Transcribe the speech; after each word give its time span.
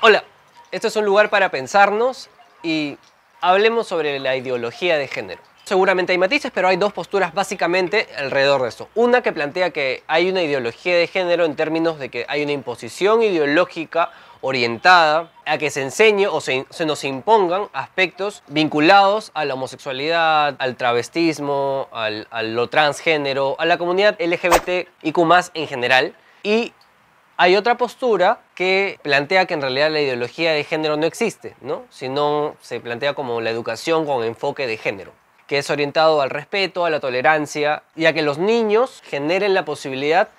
Hola, 0.00 0.22
este 0.70 0.86
es 0.86 0.94
un 0.94 1.04
lugar 1.04 1.28
para 1.28 1.50
pensarnos 1.50 2.30
y 2.62 2.98
hablemos 3.40 3.88
sobre 3.88 4.20
la 4.20 4.36
ideología 4.36 4.96
de 4.96 5.08
género. 5.08 5.42
Seguramente 5.64 6.12
hay 6.12 6.18
matices, 6.18 6.52
pero 6.54 6.68
hay 6.68 6.76
dos 6.76 6.92
posturas 6.92 7.34
básicamente 7.34 8.06
alrededor 8.16 8.62
de 8.62 8.68
esto. 8.68 8.88
Una 8.94 9.22
que 9.22 9.32
plantea 9.32 9.70
que 9.70 10.04
hay 10.06 10.30
una 10.30 10.40
ideología 10.40 10.96
de 10.96 11.08
género 11.08 11.44
en 11.44 11.56
términos 11.56 11.98
de 11.98 12.10
que 12.10 12.26
hay 12.28 12.44
una 12.44 12.52
imposición 12.52 13.24
ideológica 13.24 14.12
orientada 14.40 15.32
a 15.44 15.58
que 15.58 15.68
se 15.68 15.82
enseñe 15.82 16.28
o 16.28 16.40
se, 16.40 16.64
nos 16.86 17.02
impongan 17.02 17.66
aspectos 17.72 18.44
vinculados 18.46 19.32
a 19.34 19.44
la 19.46 19.54
homosexualidad, 19.54 20.54
al 20.60 20.76
travestismo, 20.76 21.88
al, 21.90 22.28
a 22.30 22.44
lo 22.44 22.68
transgénero, 22.68 23.56
a 23.58 23.66
la 23.66 23.78
comunidad 23.78 24.16
LGBTIQ 24.20 25.18
en 25.54 25.66
general. 25.66 26.14
Y 26.44 26.72
hay 27.40 27.54
otra 27.54 27.76
postura 27.76 28.40
que 28.56 28.98
plantea 29.02 29.46
que 29.46 29.54
en 29.54 29.62
realidad 29.62 29.92
la 29.92 30.00
ideología 30.00 30.52
de 30.52 30.64
género 30.64 30.96
no 30.96 31.06
existe, 31.06 31.54
¿no? 31.60 31.84
sino 31.88 32.56
se 32.60 32.80
plantea 32.80 33.14
como 33.14 33.40
la 33.40 33.50
educación 33.50 34.04
con 34.04 34.24
enfoque 34.24 34.66
de 34.66 34.76
género, 34.76 35.12
que 35.46 35.58
es 35.58 35.70
orientado 35.70 36.20
al 36.20 36.30
respeto, 36.30 36.84
a 36.84 36.90
la 36.90 36.98
tolerancia 36.98 37.84
y 37.94 38.06
a 38.06 38.12
que 38.12 38.22
los 38.22 38.38
niños 38.38 39.02
generen 39.04 39.54
la 39.54 39.64
posibilidad 39.64 40.30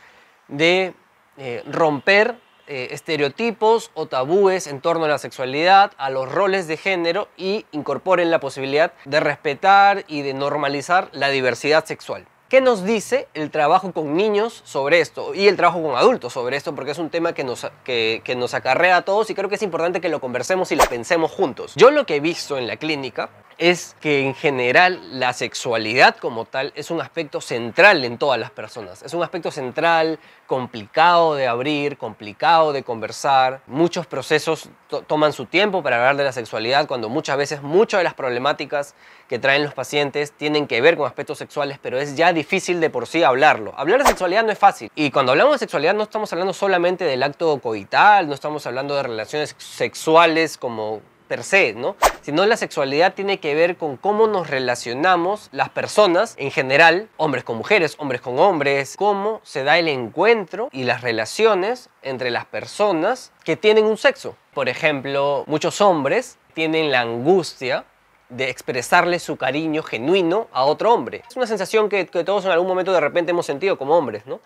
de 0.50 0.94
eh, 1.38 1.64
romper 1.66 2.36
eh, 2.68 2.90
estereotipos 2.92 3.92
o 3.94 4.08
tabúes 4.08 4.68
en 4.68 4.82
torno 4.82 5.06
a 5.06 5.08
la 5.08 5.20
sexualidad, 5.20 5.94
a 5.98 6.10
los 6.10 6.30
roles 6.30 6.68
de 6.68 6.76
género 6.76 7.30
y 7.38 7.66
incorporen 7.72 8.30
la 8.30 8.42
posibilidad 8.42 8.92
de 9.06 9.22
respetar 9.22 10.04
y 10.10 10.22
de 10.22 10.34
normalizar 10.34 11.08
la 11.14 11.30
diversidad 11.30 11.86
sexual. 11.86 12.28
¿Qué 12.50 12.62
nos 12.62 12.84
dice 12.84 13.28
el 13.36 13.52
trabajo 13.52 13.92
con 13.94 14.18
niños 14.18 14.64
sobre 14.66 15.02
esto 15.02 15.36
y 15.36 15.48
el 15.48 15.56
trabajo 15.56 15.84
con 15.84 15.96
adultos 15.96 16.34
sobre 16.34 16.58
esto? 16.58 16.74
Porque 16.74 16.90
es 16.90 16.98
un 16.98 17.12
tema 17.12 17.34
que 17.34 17.44
nos, 17.44 17.68
que, 17.84 18.24
nos 18.36 18.56
acarrea 18.56 18.98
a 18.98 19.02
todos 19.04 19.30
y 19.30 19.36
creo 19.36 19.50
que 19.50 19.56
es 19.56 19.62
importante 19.62 20.02
que 20.02 20.10
lo 20.10 20.20
conversemos 20.20 20.72
y 20.72 20.76
lo 20.76 20.84
pensemos 20.86 21.30
juntos. 21.30 21.74
Yo 21.76 21.92
lo 21.92 22.08
que 22.08 22.16
he 22.16 22.20
visto 22.20 22.58
en 22.58 22.66
la 22.66 22.78
clínica 22.78 23.30
es 23.60 23.98
que 24.00 24.22
en 24.26 24.34
general 24.34 25.20
la 25.20 25.34
sexualidad 25.34 26.16
como 26.16 26.46
tal 26.46 26.72
es 26.76 26.92
un 26.92 27.02
aspecto 27.02 27.42
central 27.42 28.06
en 28.06 28.18
todas 28.18 28.40
las 28.40 28.52
personas. 28.52 29.04
Es 29.04 29.14
un 29.14 29.22
aspecto 29.22 29.52
central, 29.52 30.18
complicado 30.48 31.36
de 31.36 31.46
abrir, 31.46 31.98
complicado 31.98 32.72
de 32.72 32.84
conversar. 32.84 33.62
Muchos 33.68 34.08
procesos 34.08 34.70
toman 35.08 35.34
su 35.34 35.46
tiempo 35.46 35.84
para 35.84 35.98
hablar 35.98 36.16
de 36.16 36.24
la 36.24 36.32
sexualidad 36.32 36.88
cuando 36.88 37.10
muchas 37.10 37.36
veces 37.38 37.62
muchas 37.62 38.00
de 38.00 38.06
las 38.06 38.14
problemáticas 38.14 38.96
que 39.28 39.40
traen 39.40 39.66
los 39.66 39.74
pacientes 39.74 40.32
tienen 40.32 40.66
que 40.66 40.80
ver 40.80 40.96
con 40.96 41.06
aspectos 41.06 41.38
sexuales, 41.38 41.80
pero 41.82 42.00
es 42.00 42.16
ya 42.16 42.32
difícil 42.32 42.80
de 42.80 42.90
por 42.90 43.08
sí 43.08 43.24
hablarlo. 43.24 43.74
Hablar 43.78 44.00
de 44.00 44.08
sexualidad 44.08 44.46
no 44.46 44.54
es 44.54 44.58
fácil. 44.58 44.90
Y 44.96 45.12
cuando 45.12 45.34
hablamos 45.34 45.56
de 45.56 45.60
sexualidad 45.60 45.94
no 45.94 46.04
estamos 46.04 46.32
hablando 46.32 46.54
solamente 46.54 47.04
del 47.04 47.22
acto 47.24 47.60
coital, 47.60 48.30
no 48.30 48.34
estamos 48.34 48.66
hablando 48.66 48.96
de 48.96 49.04
relaciones 49.04 49.54
sexuales 49.58 50.58
como 50.58 51.02
per 51.30 51.44
se, 51.44 51.74
¿no? 51.74 51.96
Sino 52.22 52.46
la 52.46 52.58
sexualidad 52.58 53.14
tiene 53.14 53.40
que 53.40 53.56
ver 53.56 53.78
con 53.78 53.96
cómo 53.96 54.28
nos 54.28 54.50
relacionamos 54.50 55.48
las 55.54 55.70
personas 55.70 56.34
en 56.38 56.52
general, 56.52 57.08
hombres 57.16 57.46
con 57.46 57.58
mujeres, 57.58 57.96
hombres 58.00 58.20
con 58.20 58.38
hombres, 58.40 58.96
cómo 58.98 59.40
se 59.44 59.64
da 59.64 59.78
el 59.78 59.88
encuentro 59.88 60.70
y 60.74 60.84
las 60.84 61.02
relaciones 61.02 61.90
entre 62.02 62.32
las 62.32 62.46
personas 62.46 63.32
que 63.46 63.56
tienen 63.56 63.86
un 63.86 63.98
sexo. 63.98 64.36
Por 64.54 64.68
ejemplo, 64.68 65.46
muchos 65.48 65.80
hombres 65.80 66.38
tienen 66.54 66.92
la 66.92 67.02
angustia 67.02 67.86
de 68.30 68.50
expresarle 68.50 69.20
su 69.20 69.38
cariño 69.38 69.84
genuino 69.84 70.48
a 70.52 70.66
otro 70.66 70.94
hombre. 70.94 71.24
Es 71.30 71.38
una 71.38 71.48
sensación 71.48 71.90
que, 71.90 72.06
todos 72.06 72.46
en 72.46 72.52
algún 72.52 72.68
momento 72.68 72.92
de 72.92 73.00
repente 73.00 73.32
hemos 73.32 73.46
sentido 73.46 73.78
como 73.78 73.96
hombres, 73.96 74.26
¿no? 74.26 74.40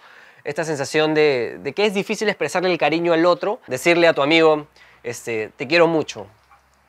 Esta 0.43 0.65
sensación 0.65 1.13
de, 1.13 1.57
de, 1.61 1.73
que 1.73 1.85
es 1.85 1.93
difícil 1.93 2.27
expresarle 2.27 2.69
el 2.69 2.77
cariño 2.77 3.13
al 3.13 3.25
otro, 3.25 3.59
decirle 3.67 4.07
a 4.07 4.13
tu 4.13 4.21
amigo, 4.21 4.67
este, 5.03 5.51
te 5.55 5.67
quiero 5.67 5.87
mucho, 5.87 6.27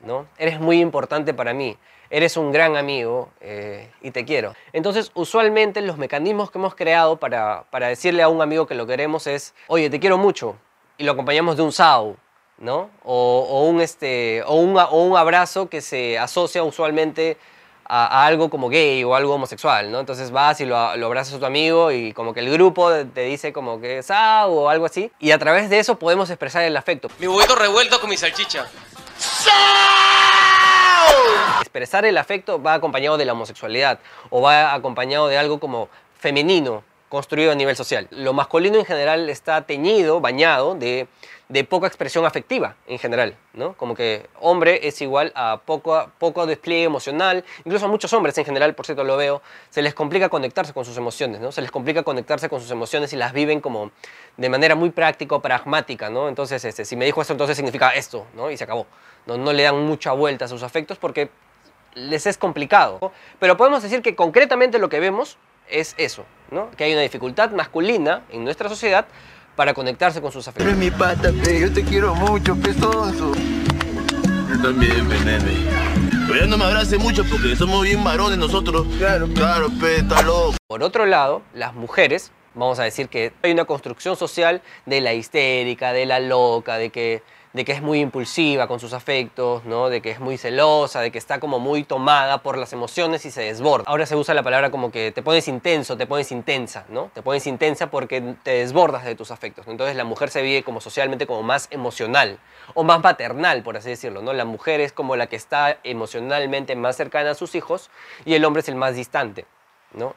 ¿no? 0.01 0.27
Eres 0.37 0.59
muy 0.59 0.79
importante 0.79 1.33
para 1.33 1.53
mí, 1.53 1.77
eres 2.09 2.37
un 2.37 2.51
gran 2.51 2.77
amigo 2.77 3.29
eh, 3.41 3.89
y 4.01 4.11
te 4.11 4.25
quiero. 4.25 4.53
Entonces, 4.73 5.11
usualmente 5.13 5.81
los 5.81 5.97
mecanismos 5.97 6.51
que 6.51 6.57
hemos 6.57 6.75
creado 6.75 7.17
para, 7.17 7.65
para, 7.69 7.87
decirle 7.87 8.23
a 8.23 8.29
un 8.29 8.41
amigo 8.41 8.67
que 8.67 8.75
lo 8.75 8.87
queremos 8.87 9.27
es, 9.27 9.53
oye, 9.67 9.89
te 9.89 9.99
quiero 9.99 10.17
mucho, 10.17 10.55
y 10.97 11.03
lo 11.03 11.11
acompañamos 11.11 11.57
de 11.57 11.63
un 11.63 11.71
SAU, 11.71 12.15
¿no? 12.57 12.89
O, 13.03 13.65
un, 13.69 13.81
este, 13.81 14.43
o, 14.45 14.55
un, 14.55 14.77
o 14.77 15.03
un 15.03 15.17
abrazo 15.17 15.67
que 15.67 15.81
se 15.81 16.17
asocia 16.17 16.63
usualmente 16.63 17.37
a, 17.87 18.25
algo 18.25 18.49
como 18.49 18.69
gay 18.69 19.03
o 19.03 19.15
algo 19.15 19.33
homosexual, 19.35 19.91
¿no? 19.91 19.99
Entonces 19.99 20.31
vas 20.31 20.59
y 20.61 20.65
lo, 20.65 20.95
lo, 20.95 21.05
abrazas 21.07 21.35
a 21.35 21.39
tu 21.39 21.45
amigo 21.45 21.91
y 21.91 22.13
como 22.13 22.33
que 22.33 22.39
el 22.39 22.49
grupo 22.51 22.91
te 23.13 23.21
dice 23.21 23.53
como 23.53 23.79
que 23.79 24.01
SAU 24.03 24.53
o 24.53 24.69
algo 24.69 24.85
así, 24.85 25.11
y 25.19 25.31
a 25.31 25.39
través 25.39 25.69
de 25.69 25.79
eso 25.79 25.99
podemos 25.99 26.29
expresar 26.29 26.63
el 26.63 26.77
afecto. 26.77 27.09
Mi 27.19 27.27
huevito 27.27 27.55
revuelto 27.55 27.99
con 27.99 28.09
mi 28.09 28.17
salchicha. 28.17 28.67
Expresar 31.61 32.05
el 32.05 32.17
afecto 32.17 32.61
va 32.61 32.73
acompañado 32.73 33.17
de 33.17 33.25
la 33.25 33.33
homosexualidad 33.33 33.99
o 34.29 34.41
va 34.41 34.73
acompañado 34.73 35.27
de 35.27 35.37
algo 35.37 35.59
como 35.59 35.89
femenino, 36.17 36.83
construido 37.09 37.51
a 37.51 37.55
nivel 37.55 37.75
social. 37.75 38.07
Lo 38.11 38.33
masculino 38.33 38.77
en 38.77 38.85
general 38.85 39.29
está 39.29 39.61
teñido, 39.61 40.19
bañado 40.19 40.75
de, 40.75 41.07
poca 41.69 41.87
expresión 41.87 42.25
afectiva 42.25 42.75
en 42.87 42.97
general, 42.97 43.37
¿no? 43.53 43.73
Como 43.73 43.95
que 43.95 44.27
hombre 44.41 44.87
es 44.87 45.01
igual 45.01 45.31
a 45.35 45.61
poco, 45.65 46.09
poco 46.17 46.45
despliegue 46.45 46.83
emocional. 46.83 47.45
Incluso 47.63 47.85
a 47.85 47.87
muchos 47.87 48.11
hombres 48.13 48.37
en 48.37 48.45
general, 48.45 48.73
por 48.73 48.85
cierto 48.85 49.03
lo 49.03 49.15
veo, 49.15 49.41
se 49.69 49.81
les 49.81 49.93
complica 49.93 50.29
conectarse 50.29 50.73
con 50.73 50.83
sus 50.83 50.97
emociones, 50.97 51.39
¿no? 51.39 51.51
Se 51.51 51.61
les 51.61 51.71
complica 51.71 52.03
conectarse 52.03 52.49
con 52.49 52.59
sus 52.59 52.71
emociones 52.71 53.13
y 53.13 53.15
las 53.15 53.31
viven 53.31 53.61
como 53.61 53.91
de 54.35 54.49
manera 54.49 54.75
muy 54.75 54.89
práctica 54.89 55.35
o 55.35 55.41
pragmática, 55.41 56.09
¿no? 56.09 56.27
Entonces, 56.27 56.65
este, 56.65 56.83
si 56.83 56.95
me 56.95 57.05
dijo 57.05 57.21
esto, 57.21 57.33
entonces 57.33 57.55
significa 57.55 57.91
esto, 57.91 58.25
¿no? 58.33 58.49
Y 58.49 58.57
se 58.57 58.63
acabó. 58.63 58.87
No, 59.25 59.37
no 59.37 59.53
le 59.53 59.63
dan 59.63 59.85
mucha 59.85 60.11
vuelta 60.11 60.45
a 60.45 60.47
sus 60.47 60.63
afectos 60.63 60.97
porque 60.97 61.29
les 61.95 62.25
es 62.27 62.37
complicado. 62.37 63.11
Pero 63.39 63.57
podemos 63.57 63.81
decir 63.81 64.01
que 64.01 64.15
concretamente 64.15 64.79
lo 64.79 64.89
que 64.89 64.99
vemos 64.99 65.37
es 65.69 65.95
eso, 65.97 66.25
¿no? 66.51 66.69
Que 66.71 66.83
hay 66.83 66.93
una 66.93 67.01
dificultad 67.01 67.51
masculina 67.51 68.23
en 68.29 68.43
nuestra 68.43 68.69
sociedad 68.69 69.07
para 69.55 69.73
conectarse 69.73 70.21
con 70.21 70.31
sus 70.31 70.47
afectos. 70.47 70.67
Eres 70.67 70.77
mi 70.77 70.91
pata, 70.91 71.31
pe, 71.43 71.61
yo 71.61 71.73
te 71.73 71.83
quiero 71.83 72.13
mucho, 72.13 72.55
pesoso. 72.55 73.31
Yo 74.49 74.61
también, 74.61 75.07
venene. 75.07 75.95
Pero 76.27 76.39
ya 76.41 76.47
no 76.47 76.57
me 76.57 76.65
abrace 76.65 76.97
mucho 76.97 77.23
porque 77.23 77.55
somos 77.55 77.83
bien 77.83 78.03
varones 78.03 78.37
nosotros. 78.37 78.85
Claro, 78.97 79.27
claro, 79.33 79.69
pe, 79.79 79.97
está 79.97 80.21
loco. 80.21 80.55
Por 80.67 80.83
otro 80.83 81.05
lado, 81.05 81.41
las 81.53 81.73
mujeres, 81.73 82.31
vamos 82.53 82.79
a 82.79 82.83
decir 82.83 83.07
que 83.09 83.31
hay 83.41 83.51
una 83.51 83.65
construcción 83.65 84.15
social 84.15 84.61
de 84.85 85.01
la 85.01 85.13
histérica, 85.13 85.93
de 85.93 86.05
la 86.05 86.19
loca, 86.19 86.77
de 86.77 86.89
que 86.89 87.23
de 87.55 87.63
que 87.63 87.71
es 87.71 87.81
muy 87.81 88.01
impulsiva 88.01 88.67
con 88.67 88.81
sus 88.81 88.91
afectos, 88.91 89.63
¿no? 89.63 89.87
de 89.87 90.01
que 90.01 90.11
es 90.11 90.19
muy 90.19 90.37
celosa, 90.37 90.99
de 90.99 91.09
que 91.09 91.17
está 91.17 91.39
como 91.39 91.57
muy 91.57 91.85
tomada 91.85 92.39
por 92.39 92.57
las 92.57 92.73
emociones 92.73 93.25
y 93.25 93.31
se 93.31 93.43
desborda. 93.43 93.85
Ahora 93.87 94.05
se 94.05 94.17
usa 94.17 94.33
la 94.33 94.43
palabra 94.43 94.71
como 94.71 94.91
que 94.91 95.13
te 95.13 95.23
pones 95.23 95.47
intenso, 95.47 95.95
te 95.95 96.05
pones 96.05 96.33
intensa, 96.33 96.83
¿no? 96.89 97.11
Te 97.13 97.21
pones 97.21 97.47
intensa 97.47 97.89
porque 97.89 98.35
te 98.43 98.51
desbordas 98.51 99.05
de 99.05 99.15
tus 99.15 99.31
afectos. 99.31 99.67
Entonces 99.69 99.95
la 99.95 100.03
mujer 100.03 100.31
se 100.31 100.41
vive 100.41 100.63
como 100.63 100.81
socialmente 100.81 101.27
como 101.27 101.43
más 101.43 101.69
emocional 101.71 102.39
o 102.73 102.83
más 102.83 103.01
maternal, 103.01 103.63
por 103.63 103.77
así 103.77 103.87
decirlo, 103.87 104.21
¿no? 104.21 104.33
La 104.33 104.43
mujer 104.43 104.81
es 104.81 104.91
como 104.91 105.15
la 105.15 105.27
que 105.27 105.37
está 105.37 105.77
emocionalmente 105.85 106.75
más 106.75 106.97
cercana 106.97 107.31
a 107.31 107.35
sus 107.35 107.55
hijos 107.55 107.89
y 108.25 108.33
el 108.33 108.43
hombre 108.43 108.63
es 108.63 108.67
el 108.67 108.75
más 108.75 108.95
distante 108.95 109.45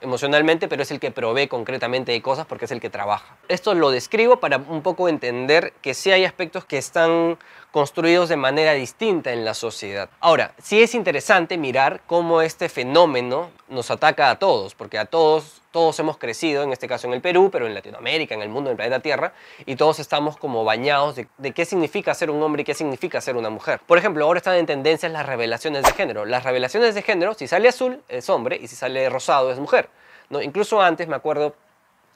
emocionalmente, 0.01 0.69
pero 0.69 0.83
es 0.83 0.91
el 0.91 1.01
que 1.01 1.11
provee 1.11 1.49
concretamente 1.49 2.13
de 2.13 2.23
cosas 2.23 2.47
porque 2.47 2.65
es 2.67 2.71
el 2.71 2.81
que 2.81 2.91
trabaja. 2.91 3.37
Esto 3.49 3.75
lo 3.75 3.91
describo 3.91 4.41
para 4.41 4.59
un 4.59 4.83
poco 4.83 5.09
entender 5.09 5.73
que 5.83 5.95
sí 5.95 6.11
hay 6.11 6.25
aspectos 6.25 6.65
que 6.65 6.79
están 6.79 7.39
construidos 7.71 8.29
de 8.29 8.37
manera 8.37 8.73
distinta 8.73 9.33
en 9.33 9.45
la 9.45 9.55
sociedad. 9.55 10.09
Ahora, 10.21 10.55
sí 10.63 10.83
es 10.83 10.95
interesante 10.95 11.59
mirar 11.59 12.01
cómo 12.07 12.43
este 12.43 12.69
fenómeno 12.69 13.51
nos 13.69 13.91
ataca 13.91 14.31
a 14.31 14.39
todos, 14.39 14.75
porque 14.75 14.99
a 14.99 15.05
todos, 15.05 15.63
todos 15.71 15.99
hemos 16.01 16.17
crecido, 16.17 16.63
en 16.63 16.73
este 16.73 16.89
caso 16.89 17.07
en 17.07 17.15
el 17.15 17.21
Perú, 17.21 17.51
pero 17.53 17.67
en 17.67 17.75
Latinoamérica, 17.75 18.35
en 18.35 18.43
el 18.43 18.49
mundo, 18.49 18.71
en 18.71 18.73
el 18.73 18.77
planeta 18.77 19.01
Tierra, 19.01 19.33
y 19.67 19.77
todos 19.77 19.99
estamos 19.99 20.37
como 20.37 20.65
bañados 20.65 21.17
de, 21.17 21.29
de 21.39 21.53
qué 21.53 21.65
significa 21.65 22.15
ser 22.15 22.31
un 22.31 22.43
hombre 22.43 22.63
y 22.63 22.65
qué 22.65 22.75
significa 22.75 23.21
ser 23.21 23.37
una 23.37 23.51
mujer. 23.51 23.81
Por 23.87 23.99
ejemplo, 23.99 24.25
ahora 24.25 24.39
están 24.39 24.57
en 24.57 24.67
tendencia 24.67 25.09
las 25.09 25.27
revelaciones 25.27 25.83
de 25.83 25.93
género. 25.93 26.25
Las 26.25 26.45
revelaciones 26.45 26.95
de 26.95 27.03
género, 27.03 27.35
si 27.35 27.47
sale 27.47 27.69
azul 27.69 28.03
es 28.09 28.29
hombre 28.31 28.59
y 28.61 28.69
si 28.69 28.77
sale 28.77 29.09
rosado 29.09 29.53
es 29.53 29.59
mujer. 29.59 29.89
¿no? 30.31 30.41
Incluso 30.41 30.81
antes 30.81 31.09
me 31.09 31.17
acuerdo 31.17 31.55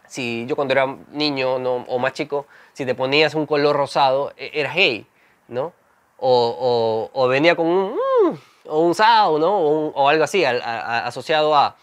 si 0.07 0.45
yo 0.47 0.57
cuando 0.57 0.73
era 0.73 0.87
niño 1.11 1.55
o 1.55 1.99
más 1.99 2.13
chico, 2.13 2.47
si 2.73 2.85
te 2.85 2.95
ponías 2.95 3.35
un 3.35 3.47
color 3.47 3.77
rosado, 3.77 4.33
e, 4.37 4.51
eras 4.55 4.75
gay. 4.75 5.07
¿no? 5.49 5.73
O, 6.19 7.27
venía 7.29 7.57
con 7.57 7.67
un, 7.67 7.95
mm, 7.95 8.39
o 8.69 8.81
un 8.81 8.95
sao, 8.95 9.39
¿no? 9.39 9.59
O, 9.59 10.09
algo 10.09 10.25
así, 10.25 10.45
asociado 10.45 11.55
a, 11.55 11.77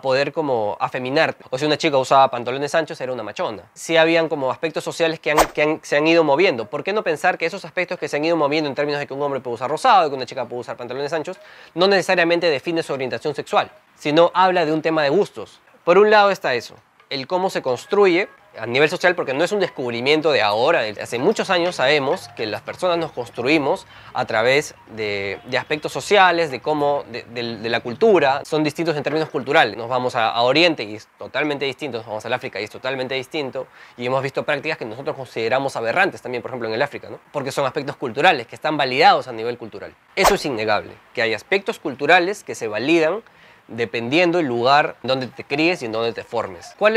poder 0.00 0.32
como 0.32 0.76
afeminar. 0.80 1.36
O 1.50 1.58
si 1.58 1.64
una 1.64 1.78
chica 1.78 1.96
usaba 1.96 2.28
pantalones 2.30 2.74
anchos, 2.74 3.00
era 3.00 3.12
una 3.12 3.22
machona. 3.22 3.62
Sí 3.74 3.96
habían 3.96 4.28
como 4.28 4.50
aspectos 4.50 4.82
sociales 4.82 5.20
que, 5.20 5.78
se 5.82 5.96
han 5.96 6.06
ido 6.06 6.24
moviendo. 6.24 6.68
¿Por 6.68 6.82
qué 6.82 6.92
no 6.92 7.02
pensar 7.02 7.38
que 7.38 7.46
esos 7.46 7.64
aspectos 7.64 7.98
que 7.98 8.08
se 8.08 8.16
han 8.16 8.24
ido 8.24 8.36
moviendo 8.36 8.68
en 8.68 8.74
términos 8.74 9.00
de 9.00 9.06
que 9.06 9.14
un 9.14 9.22
hombre 9.22 9.40
puede 9.40 9.54
usar 9.54 9.70
rosado, 9.70 10.10
que 10.10 10.16
una 10.16 10.26
chica 10.26 10.44
puede 10.44 10.60
usar 10.60 10.76
pantalones 10.76 11.12
anchos, 11.12 11.38
no 11.74 11.86
necesariamente 11.86 12.50
define 12.50 12.82
su 12.82 12.92
orientación 12.92 13.34
sexual, 13.34 13.70
sino 13.96 14.30
habla 14.34 14.66
de 14.66 14.72
un 14.72 14.82
tema 14.82 15.02
de 15.02 15.10
gustos? 15.10 15.60
Por 15.84 15.98
un 15.98 16.10
lado 16.10 16.30
está 16.30 16.54
eso, 16.54 16.74
el 17.10 17.26
cómo 17.26 17.50
se 17.50 17.62
construye 17.62 18.28
a 18.58 18.66
nivel 18.66 18.88
social 18.88 19.14
porque 19.14 19.34
no 19.34 19.44
es 19.44 19.52
un 19.52 19.60
descubrimiento 19.60 20.32
de 20.32 20.42
ahora. 20.42 20.82
Hace 21.00 21.18
muchos 21.18 21.50
años 21.50 21.76
sabemos 21.76 22.28
que 22.36 22.46
las 22.46 22.62
personas 22.62 22.98
nos 22.98 23.12
construimos 23.12 23.86
a 24.14 24.24
través 24.24 24.74
de, 24.94 25.38
aspectos 25.58 25.92
sociales, 25.92 26.50
de 26.50 26.60
cómo, 26.60 27.04
de, 27.08 27.68
la 27.68 27.80
cultura. 27.80 28.42
Son 28.44 28.62
distintos 28.64 28.96
en 28.96 29.02
términos 29.02 29.30
culturales. 29.30 29.76
Nos 29.76 29.88
vamos 29.88 30.14
a, 30.14 30.40
Oriente 30.40 30.84
y 30.84 30.94
es 30.94 31.08
totalmente 31.18 31.64
distinto, 31.64 31.98
nos 31.98 32.06
vamos 32.06 32.24
al 32.24 32.32
África 32.32 32.60
y 32.60 32.64
es 32.64 32.70
totalmente 32.70 33.14
distinto. 33.14 33.66
Y 33.96 34.06
hemos 34.06 34.22
visto 34.22 34.44
prácticas 34.44 34.78
que 34.78 34.84
nosotros 34.84 35.16
consideramos 35.16 35.74
aberrantes 35.76 36.22
también, 36.22 36.42
por 36.42 36.50
ejemplo, 36.50 36.68
en 36.68 36.74
el 36.74 36.82
África, 36.82 37.08
¿no? 37.10 37.18
porque 37.32 37.50
son 37.50 37.66
aspectos 37.66 37.96
culturales 37.96 38.46
que 38.46 38.54
están 38.54 38.76
validados 38.76 39.28
a 39.28 39.32
nivel 39.32 39.58
cultural. 39.58 39.94
Eso 40.14 40.34
es 40.34 40.44
innegable, 40.44 40.92
que 41.14 41.22
hay 41.22 41.34
aspectos 41.34 41.78
culturales 41.78 42.44
que 42.44 42.54
se 42.54 42.68
validan 42.68 43.22
dependiendo 43.68 44.38
el 44.38 44.46
lugar 44.46 44.96
donde 45.02 45.26
te 45.26 45.44
críes 45.44 45.82
y 45.82 45.86
en 45.86 45.92
donde 45.92 46.12
te 46.12 46.24
formes. 46.24 46.74
¿Cuál 46.78 46.96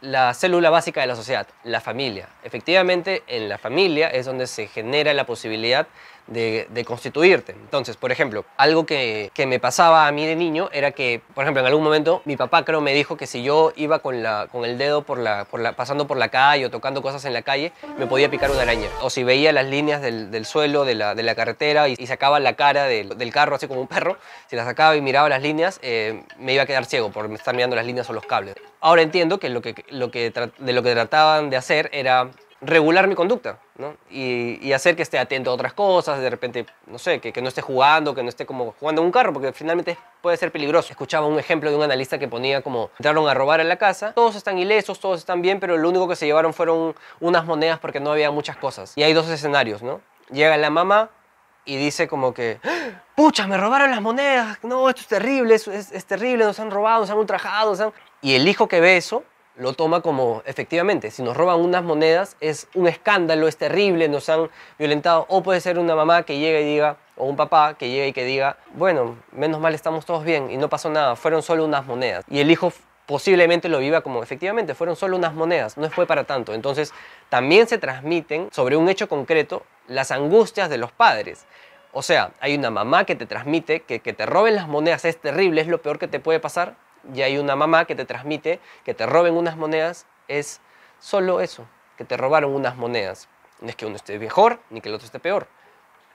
la 0.00 0.34
célula 0.34 0.70
básica 0.70 1.00
de 1.00 1.06
la 1.06 1.16
sociedad? 1.16 1.46
La 1.64 1.80
familia. 1.80 2.28
Efectivamente, 2.42 3.22
en 3.26 3.48
la 3.48 3.58
familia 3.58 4.08
es 4.08 4.26
donde 4.26 4.46
se 4.46 4.66
genera 4.66 5.14
la 5.14 5.26
posibilidad 5.26 5.86
de, 6.26 6.84
constituirte. 6.86 7.52
Entonces, 7.52 7.96
por 7.96 8.12
ejemplo, 8.12 8.44
algo 8.56 8.86
que, 8.86 9.30
que 9.34 9.46
me 9.46 9.58
pasaba 9.58 10.06
a 10.06 10.12
mí 10.12 10.26
de 10.26 10.36
niño 10.36 10.68
era 10.72 10.90
que, 10.90 11.20
por 11.34 11.44
ejemplo, 11.44 11.60
en 11.60 11.66
algún 11.66 11.82
momento 11.82 12.22
mi 12.24 12.36
papá 12.36 12.64
creo 12.64 12.80
me 12.80 12.92
dijo 12.94 13.16
que 13.16 13.26
si 13.26 13.42
yo 13.42 13.72
iba 13.76 14.00
con, 14.00 14.22
la, 14.22 14.48
con 14.50 14.64
el 14.64 14.78
dedo 14.78 15.02
por 15.02 15.18
la, 15.18 15.44
por 15.44 15.60
la, 15.60 15.72
pasando 15.72 16.06
por 16.06 16.16
la 16.16 16.28
calle 16.28 16.66
o 16.66 16.70
tocando 16.70 17.02
cosas 17.02 17.24
en 17.24 17.32
la 17.32 17.42
calle, 17.42 17.72
me 17.98 18.06
podía 18.06 18.30
picar 18.30 18.50
una 18.50 18.62
araña. 18.62 18.88
O 19.02 19.10
si 19.10 19.24
veía 19.24 19.52
las 19.52 19.66
líneas 19.66 20.02
del, 20.02 20.30
del 20.30 20.44
suelo 20.44 20.84
de 20.84 20.94
la, 20.94 21.14
de 21.14 21.22
la 21.22 21.34
carretera 21.34 21.88
y, 21.88 21.94
y 21.98 22.06
sacaba 22.06 22.40
la 22.40 22.54
cara 22.54 22.84
del, 22.84 23.16
del 23.16 23.32
carro 23.32 23.56
así 23.56 23.66
como 23.66 23.80
un 23.80 23.88
perro, 23.88 24.16
si 24.48 24.56
la 24.56 24.64
sacaba 24.64 24.96
y 24.96 25.00
miraba 25.00 25.28
las 25.28 25.42
líneas, 25.42 25.78
eh, 25.82 26.22
me 26.38 26.54
iba 26.54 26.62
a 26.62 26.66
quedar 26.66 26.84
ciego 26.84 27.10
por 27.10 27.30
estar 27.32 27.54
mirando 27.54 27.76
las 27.76 27.86
líneas 27.86 28.08
o 28.10 28.12
los 28.12 28.26
cables. 28.26 28.54
Ahora 28.80 29.02
entiendo 29.02 29.38
que 29.38 29.48
lo 29.48 29.62
que, 29.62 29.74
lo 29.88 30.10
que 30.10 30.32
de 30.58 30.72
lo 30.72 30.82
que 30.82 30.92
trataban 30.92 31.48
de 31.48 31.56
hacer 31.56 31.88
era 31.92 32.30
regular 32.64 33.06
mi 33.06 33.14
conducta, 33.14 33.58
¿no? 33.76 33.96
Y, 34.10 34.72
hacer 34.72 34.96
que 34.96 35.02
esté 35.02 35.18
atento 35.18 35.50
a 35.50 35.54
otras 35.54 35.72
cosas, 35.74 36.20
de 36.20 36.30
repente, 36.30 36.66
no 36.86 36.98
sé, 36.98 37.20
que, 37.20 37.32
que 37.32 37.40
no 37.42 37.48
esté 37.48 37.62
jugando, 37.62 38.14
que 38.14 38.22
no 38.22 38.28
esté 38.28 38.44
como 38.46 38.74
jugando 38.80 39.02
en 39.02 39.06
un 39.06 39.12
carro, 39.12 39.32
porque 39.32 39.52
finalmente 39.52 39.96
puede 40.20 40.36
ser 40.36 40.50
peligroso. 40.50 40.90
Escuchaba 40.90 41.26
un 41.26 41.38
ejemplo 41.38 41.70
de 41.70 41.76
un 41.76 41.82
analista 41.82 42.18
que 42.18 42.26
ponía 42.26 42.62
como, 42.62 42.90
entraron 42.98 43.28
a 43.28 43.34
robar 43.34 43.60
a 43.60 43.64
la 43.64 43.76
casa, 43.76 44.12
todos 44.14 44.34
están 44.34 44.58
ilesos, 44.58 44.98
todos 44.98 45.18
están 45.20 45.42
bien, 45.42 45.60
pero 45.60 45.76
lo 45.76 45.88
único 45.88 46.08
que 46.08 46.16
se 46.16 46.26
llevaron 46.26 46.52
fueron 46.54 46.94
unas 47.20 47.44
monedas 47.44 47.78
porque 47.78 48.00
no 48.00 48.10
había 48.12 48.30
muchas 48.30 48.56
cosas. 48.56 48.92
Y 48.96 49.02
hay 49.02 49.12
dos 49.12 49.28
escenarios, 49.28 49.82
¿no? 49.82 50.00
Llega 50.30 50.56
la 50.56 50.70
mamá 50.70 51.10
y 51.64 51.76
dice 51.76 52.08
como 52.08 52.34
que, 52.34 52.58
"¡Ah! 52.64 53.02
pucha, 53.14 53.46
me 53.46 53.56
robaron 53.56 53.90
las 53.90 54.00
monedas, 54.02 54.58
no, 54.62 54.88
esto 54.88 55.02
es 55.02 55.06
terrible, 55.06 55.54
es, 55.54 55.68
es- 55.68 56.04
terrible, 56.04 56.44
nos 56.44 56.58
han 56.60 56.70
robado, 56.70 57.00
nos 57.02 57.10
han 57.10 57.18
ultrajado, 57.18 57.70
nos 57.70 57.80
han-". 57.80 57.92
Y 58.22 58.34
el 58.34 58.48
hijo 58.48 58.66
que 58.68 58.80
ve 58.80 58.96
eso 58.96 59.22
lo 59.56 59.72
toma 59.72 60.00
como, 60.00 60.42
efectivamente, 60.46 61.10
si 61.10 61.22
nos 61.22 61.36
roban 61.36 61.60
unas 61.60 61.84
monedas 61.84 62.36
es 62.40 62.66
un 62.74 62.88
escándalo, 62.88 63.46
es 63.46 63.56
terrible, 63.56 64.08
nos 64.08 64.28
han 64.28 64.50
violentado. 64.78 65.26
O 65.28 65.42
puede 65.42 65.60
ser 65.60 65.78
una 65.78 65.94
mamá 65.94 66.24
que 66.24 66.38
llega 66.38 66.60
y 66.60 66.64
diga, 66.64 66.96
o 67.16 67.26
un 67.26 67.36
papá 67.36 67.74
que 67.74 67.88
llega 67.88 68.06
y 68.06 68.12
que 68.12 68.24
diga, 68.24 68.56
bueno, 68.74 69.16
menos 69.32 69.60
mal 69.60 69.74
estamos 69.74 70.04
todos 70.04 70.24
bien 70.24 70.50
y 70.50 70.56
no 70.56 70.68
pasó 70.68 70.90
nada, 70.90 71.14
fueron 71.16 71.42
solo 71.42 71.64
unas 71.64 71.86
monedas. 71.86 72.24
Y 72.28 72.40
el 72.40 72.50
hijo 72.50 72.72
posiblemente 73.06 73.68
lo 73.68 73.78
viva 73.78 74.00
como, 74.00 74.22
efectivamente, 74.22 74.74
fueron 74.74 74.96
solo 74.96 75.16
unas 75.16 75.34
monedas, 75.34 75.76
no 75.76 75.88
fue 75.90 76.06
para 76.06 76.24
tanto. 76.24 76.54
Entonces, 76.54 76.92
también 77.28 77.68
se 77.68 77.78
transmiten 77.78 78.48
sobre 78.50 78.76
un 78.76 78.88
hecho 78.88 79.08
concreto 79.08 79.62
las 79.86 80.10
angustias 80.10 80.68
de 80.68 80.78
los 80.78 80.90
padres. 80.90 81.46
O 81.92 82.02
sea, 82.02 82.32
hay 82.40 82.56
una 82.56 82.70
mamá 82.70 83.04
que 83.04 83.14
te 83.14 83.26
transmite 83.26 83.80
que 83.80 84.00
que 84.00 84.12
te 84.12 84.26
roben 84.26 84.56
las 84.56 84.66
monedas 84.66 85.04
es 85.04 85.16
terrible, 85.16 85.60
es 85.60 85.68
lo 85.68 85.80
peor 85.80 86.00
que 86.00 86.08
te 86.08 86.18
puede 86.18 86.40
pasar. 86.40 86.74
Y 87.12 87.22
hay 87.22 87.38
una 87.38 87.56
mamá 87.56 87.84
que 87.84 87.94
te 87.94 88.04
transmite 88.04 88.60
que 88.84 88.94
te 88.94 89.06
roben 89.06 89.34
unas 89.34 89.56
monedas 89.56 90.06
es 90.28 90.60
solo 91.00 91.40
eso, 91.40 91.66
que 91.96 92.04
te 92.04 92.16
robaron 92.16 92.54
unas 92.54 92.76
monedas. 92.76 93.28
No 93.60 93.68
es 93.68 93.76
que 93.76 93.86
uno 93.86 93.96
esté 93.96 94.18
mejor 94.18 94.60
ni 94.70 94.80
que 94.80 94.88
el 94.88 94.94
otro 94.94 95.06
esté 95.06 95.20
peor. 95.20 95.46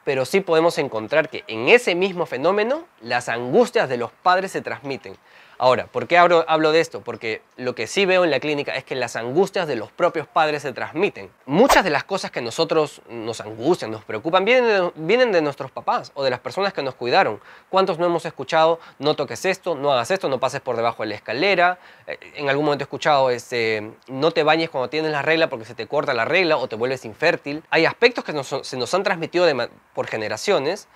Pero 0.04 0.26
sí 0.26 0.42
podemos 0.42 0.78
encontrar 0.78 1.30
que 1.30 1.44
en 1.48 1.68
ese 1.68 1.94
mismo 1.94 2.26
fenómeno 2.26 2.86
las 3.02 3.30
angustias 3.30 3.90
de 3.90 3.98
los 3.98 4.12
padres 4.12 4.52
se 4.52 4.62
transmiten. 4.62 5.18
Ahora, 5.62 5.88
¿por 5.88 6.08
qué 6.08 6.18
hablo, 6.18 6.72
de 6.72 6.80
esto? 6.80 7.02
Porque 7.02 7.42
lo 7.58 7.76
que 7.76 7.86
sí 7.86 8.06
veo 8.06 8.24
en 8.24 8.32
la 8.32 8.40
clínica 8.40 8.76
es 8.78 8.86
que 8.86 8.96
las 8.96 9.18
angustias 9.18 9.68
de 9.68 9.76
los 9.76 9.92
propios 9.92 10.26
padres 10.26 10.62
se 10.62 10.72
transmiten. 10.72 11.30
Muchas 11.46 11.84
de 11.84 11.90
las 11.90 12.06
cosas 12.06 12.32
que 12.32 12.42
nosotros 12.42 13.02
nos 13.10 13.42
angustian, 13.42 13.92
nos 13.92 14.06
preocupan, 14.06 14.46
vienen 14.46 15.34
de, 15.34 15.42
nuestros 15.42 15.70
papás 15.70 16.14
o 16.16 16.24
de 16.24 16.30
las 16.30 16.40
personas 16.40 16.72
que 16.72 16.82
nos 16.82 16.96
cuidaron. 16.96 17.42
¿Cuántos 17.68 18.00
no 18.00 18.06
hemos 18.06 18.26
escuchado, 18.26 18.80
no 19.00 19.16
toques 19.18 19.44
esto, 19.44 19.76
no 19.76 19.92
hagas 19.92 20.12
esto, 20.12 20.30
no 20.30 20.40
pases 20.40 20.62
por 20.62 20.78
debajo 20.78 21.04
de 21.04 21.10
la 21.10 21.16
escalera? 21.16 21.78
Eh, 22.08 22.18
En 22.36 22.50
algún 22.50 22.64
momento 22.64 22.84
he 22.84 22.86
escuchado, 22.86 23.30
este, 23.30 23.92
no 24.08 24.32
te 24.32 24.44
bañes 24.44 24.70
cuando 24.70 24.90
tienes 24.90 25.12
la 25.12 25.22
regla 25.24 25.50
porque 25.50 25.66
se 25.66 25.76
te 25.76 25.88
corta 25.88 26.14
la 26.14 26.24
regla 26.24 26.56
o 26.56 26.70
te 26.70 26.78
vuelves 26.78 27.04
infértil. 27.04 27.64
Hay 27.70 27.86
aspectos 27.86 28.24
que 28.24 28.32
nos- 28.32 28.56
se 28.62 28.78
nos 28.78 28.94
han 28.94 29.04
transmitido 29.04 29.46
por 29.94 30.08
generaciones 30.08 30.88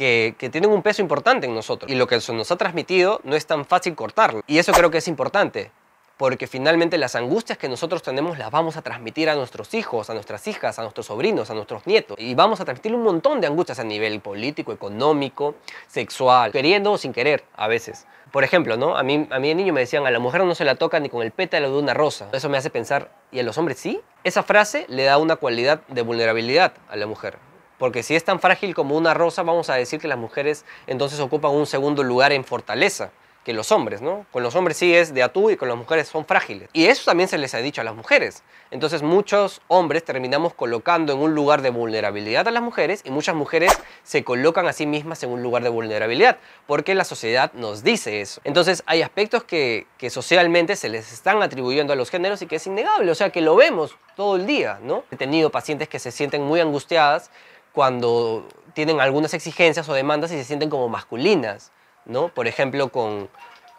que, 0.00 0.48
tienen 0.50 0.70
un 0.70 0.82
peso 0.82 1.02
importante 1.02 1.46
en 1.46 1.54
nosotros. 1.54 1.90
Y 1.90 1.94
lo 1.94 2.06
que 2.06 2.18
se 2.22 2.32
nos 2.32 2.50
ha 2.50 2.56
transmitido 2.56 3.20
no 3.22 3.36
es 3.36 3.46
tan 3.46 3.66
fácil 3.66 3.94
cortarlo. 3.94 4.42
Y 4.46 4.56
eso 4.56 4.72
creo 4.72 4.90
que 4.90 4.96
es 4.96 5.08
importante, 5.08 5.70
porque 6.16 6.46
finalmente 6.46 6.96
las 6.96 7.16
angustias 7.16 7.58
que 7.58 7.68
nosotros 7.68 8.02
tenemos 8.02 8.38
las 8.38 8.50
vamos 8.50 8.78
a 8.78 8.82
transmitir 8.82 9.28
a 9.28 9.34
nuestros 9.34 9.74
hijos, 9.74 10.08
a 10.08 10.14
nuestras 10.14 10.46
hijas, 10.48 10.78
a 10.78 10.82
nuestros 10.82 11.04
sobrinos, 11.04 11.50
a 11.50 11.54
nuestros 11.54 11.86
nietos. 11.86 12.16
Y 12.18 12.34
vamos 12.34 12.62
a 12.62 12.64
transmitir 12.64 12.94
un 12.94 13.02
montón 13.02 13.42
de 13.42 13.46
angustias 13.46 13.78
a 13.78 13.84
nivel 13.84 14.20
político, 14.20 14.72
económico, 14.72 15.56
sexual, 15.86 16.50
queriendo 16.50 16.92
o 16.92 16.98
sin 16.98 17.12
querer 17.12 17.44
a 17.54 17.68
veces. 17.68 18.06
Por 18.32 18.42
ejemplo, 18.42 18.78
¿no? 18.78 18.96
A 18.96 19.02
mí, 19.02 19.28
a 19.30 19.38
mí 19.38 19.48
de 19.48 19.54
niño 19.54 19.74
me 19.74 19.80
decían, 19.80 20.06
a 20.06 20.10
la 20.10 20.18
mujer 20.18 20.44
no 20.44 20.54
se 20.54 20.64
la 20.64 20.76
toca 20.76 20.98
ni 20.98 21.10
con 21.10 21.20
el 21.20 21.30
pétalo 21.30 21.70
de 21.70 21.78
una 21.78 21.92
rosa. 21.92 22.30
Eso 22.32 22.48
me 22.48 22.56
hace 22.56 22.70
pensar, 22.70 23.10
¿y 23.32 23.40
a 23.40 23.42
los 23.42 23.58
hombres 23.58 23.78
sí? 23.78 24.00
Esa 24.24 24.42
frase 24.44 24.86
le 24.88 25.04
da 25.04 25.18
una 25.18 25.36
cualidad 25.36 25.82
de 25.88 26.00
vulnerabilidad 26.00 26.72
a 26.88 26.96
la 26.96 27.06
mujer. 27.06 27.49
Porque 27.80 28.02
si 28.02 28.14
es 28.14 28.24
tan 28.24 28.40
frágil 28.40 28.74
como 28.74 28.94
una 28.94 29.14
rosa, 29.14 29.42
vamos 29.42 29.70
a 29.70 29.74
decir 29.74 29.98
que 30.00 30.06
las 30.06 30.18
mujeres 30.18 30.66
entonces 30.86 31.18
ocupan 31.18 31.52
un 31.52 31.66
segundo 31.66 32.02
lugar 32.02 32.30
en 32.30 32.44
fortaleza 32.44 33.10
que 33.42 33.54
los 33.54 33.72
hombres, 33.72 34.02
¿no? 34.02 34.26
Con 34.32 34.42
los 34.42 34.54
hombres 34.54 34.76
sí 34.76 34.94
es 34.94 35.14
de 35.14 35.22
atú 35.22 35.48
y 35.48 35.56
con 35.56 35.66
las 35.66 35.78
mujeres 35.78 36.08
son 36.08 36.26
frágiles. 36.26 36.68
Y 36.74 36.86
eso 36.86 37.04
también 37.06 37.26
se 37.26 37.38
les 37.38 37.54
ha 37.54 37.58
dicho 37.58 37.80
a 37.80 37.84
las 37.84 37.94
mujeres. 37.94 38.42
Entonces 38.70 39.02
muchos 39.02 39.62
hombres 39.66 40.04
terminamos 40.04 40.52
colocando 40.52 41.14
en 41.14 41.20
un 41.20 41.34
lugar 41.34 41.62
de 41.62 41.70
vulnerabilidad 41.70 42.46
a 42.48 42.50
las 42.50 42.62
mujeres 42.62 43.00
y 43.02 43.10
muchas 43.10 43.34
mujeres 43.34 43.72
se 44.02 44.24
colocan 44.24 44.66
a 44.66 44.74
sí 44.74 44.84
mismas 44.84 45.22
en 45.22 45.30
un 45.30 45.42
lugar 45.42 45.62
de 45.62 45.70
vulnerabilidad, 45.70 46.36
porque 46.66 46.94
la 46.94 47.04
sociedad 47.04 47.50
nos 47.54 47.82
dice 47.82 48.20
eso. 48.20 48.42
Entonces 48.44 48.82
hay 48.84 49.00
aspectos 49.00 49.42
que, 49.44 49.86
que 49.96 50.10
socialmente 50.10 50.76
se 50.76 50.90
les 50.90 51.10
están 51.10 51.42
atribuyendo 51.42 51.94
a 51.94 51.96
los 51.96 52.10
géneros 52.10 52.42
y 52.42 52.46
que 52.46 52.56
es 52.56 52.66
innegable, 52.66 53.10
o 53.10 53.14
sea 53.14 53.30
que 53.30 53.40
lo 53.40 53.56
vemos 53.56 53.96
todo 54.16 54.36
el 54.36 54.46
día, 54.46 54.78
¿no? 54.82 55.04
He 55.10 55.16
tenido 55.16 55.48
pacientes 55.48 55.88
que 55.88 55.98
se 55.98 56.10
sienten 56.10 56.42
muy 56.42 56.60
angustiadas 56.60 57.30
cuando 57.72 58.46
tienen 58.74 59.00
algunas 59.00 59.34
exigencias 59.34 59.88
o 59.88 59.94
demandas 59.94 60.30
y 60.32 60.36
se 60.36 60.44
sienten 60.44 60.70
como 60.70 60.88
masculinas, 60.88 61.72
¿no? 62.04 62.28
Por 62.28 62.46
ejemplo, 62.46 62.88
con, 62.90 63.28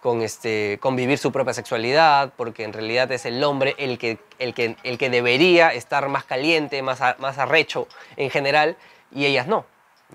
con, 0.01 0.21
este, 0.21 0.77
con 0.81 0.95
vivir 0.95 1.17
su 1.17 1.31
propia 1.31 1.53
sexualidad, 1.53 2.33
porque 2.35 2.63
en 2.63 2.73
realidad 2.73 3.11
es 3.11 3.25
el 3.25 3.43
hombre 3.43 3.75
el 3.77 3.97
que, 3.97 4.19
el 4.39 4.53
que, 4.53 4.75
el 4.83 4.97
que 4.97 5.09
debería 5.09 5.73
estar 5.73 6.07
más 6.09 6.23
caliente, 6.23 6.81
más, 6.81 7.01
a- 7.01 7.15
más 7.19 7.37
arrecho 7.37 7.87
en 8.17 8.29
general, 8.29 8.77
y 9.11 9.25
ellas 9.25 9.47
no. 9.47 9.65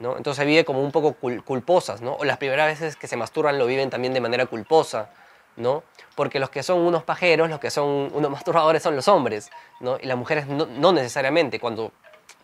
¿no? 0.00 0.16
Entonces 0.18 0.44
vive 0.46 0.64
como 0.66 0.82
un 0.82 0.92
poco 0.92 1.16
cul- 1.20 1.42
culposas, 1.42 2.02
¿no? 2.02 2.14
O 2.14 2.24
las 2.24 2.36
primeras 2.36 2.66
veces 2.66 2.96
que 2.96 3.06
se 3.08 3.16
masturban 3.16 3.58
lo 3.58 3.64
viven 3.66 3.88
también 3.88 4.12
de 4.12 4.20
manera 4.20 4.44
culposa, 4.44 5.10
¿no? 5.56 5.82
Porque 6.14 6.38
los 6.38 6.50
que 6.50 6.62
son 6.62 6.80
unos 6.80 7.02
pajeros, 7.02 7.48
los 7.48 7.60
que 7.60 7.70
son 7.70 8.10
unos 8.12 8.30
masturbadores 8.36 8.82
son 8.82 8.94
los 8.94 9.08
hombres, 9.08 9.50
¿no? 9.80 9.96
Y 9.98 10.04
las 10.06 10.18
mujeres 10.18 10.46
no, 10.48 10.66
no 10.66 10.92
necesariamente. 10.92 11.58
Cuando, 11.60 11.92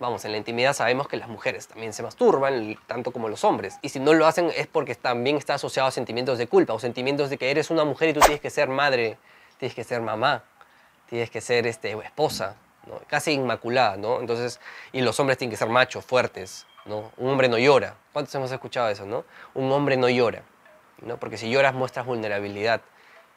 vamos, 0.02 0.25
en 0.25 0.32
la 0.32 0.38
intimidad 0.38 0.75
sabemos 0.75 1.09
que 1.09 1.16
las 1.16 1.28
mujeres 1.28 1.68
también 1.68 1.92
se 1.92 2.02
masturban, 2.02 2.76
tanto 2.87 3.12
como 3.12 3.28
los 3.28 3.44
hombres. 3.44 3.78
Y 3.82 3.88
si 3.88 4.00
no 4.00 4.12
lo 4.12 4.26
hacen 4.26 4.50
es 4.54 4.66
porque 4.66 4.94
también 4.97 5.37
está 5.37 5.54
asociado 5.54 5.88
a 5.88 5.92
sentimientos 5.92 6.38
de 6.38 6.49
culpa 6.49 6.75
o 6.75 6.78
sentimientos 6.78 7.30
de 7.30 7.38
que 7.38 7.50
eres 7.50 7.71
una 7.71 7.85
mujer 7.85 8.11
y 8.11 8.12
tú 8.12 8.21
tienes 8.21 8.40
que 8.40 8.50
ser 8.50 8.68
madre, 8.68 9.16
tienes 9.59 9.75
que 9.75 9.85
ser 9.85 10.02
mamá, 10.02 10.42
tienes 11.09 11.30
que 11.30 11.40
ser 11.40 11.66
este, 11.66 11.92
esposa, 12.04 12.56
¿no? 12.87 13.00
casi 13.06 13.32
inmaculada, 13.32 13.97
¿no? 13.97 14.21
Entonces, 14.21 14.61
y 14.92 15.00
los 15.02 15.18
hombres 15.21 15.38
tienen 15.38 15.52
que 15.52 15.56
ser 15.56 15.68
machos, 15.68 16.04
fuertes, 16.04 16.66
¿no? 16.85 17.12
Un 17.16 17.30
hombre 17.30 17.49
no 17.49 17.56
llora. 17.56 17.94
¿Cuántos 18.12 18.35
hemos 18.35 18.50
escuchado 18.50 18.88
eso, 18.88 19.06
no? 19.06 19.25
Un 19.54 19.71
hombre 19.71 19.97
no 19.97 20.09
llora, 20.09 20.42
¿no? 21.00 21.16
Porque 21.16 21.38
si 21.38 21.49
lloras 21.49 21.75
muestras 21.75 22.04
vulnerabilidad. 22.06 22.80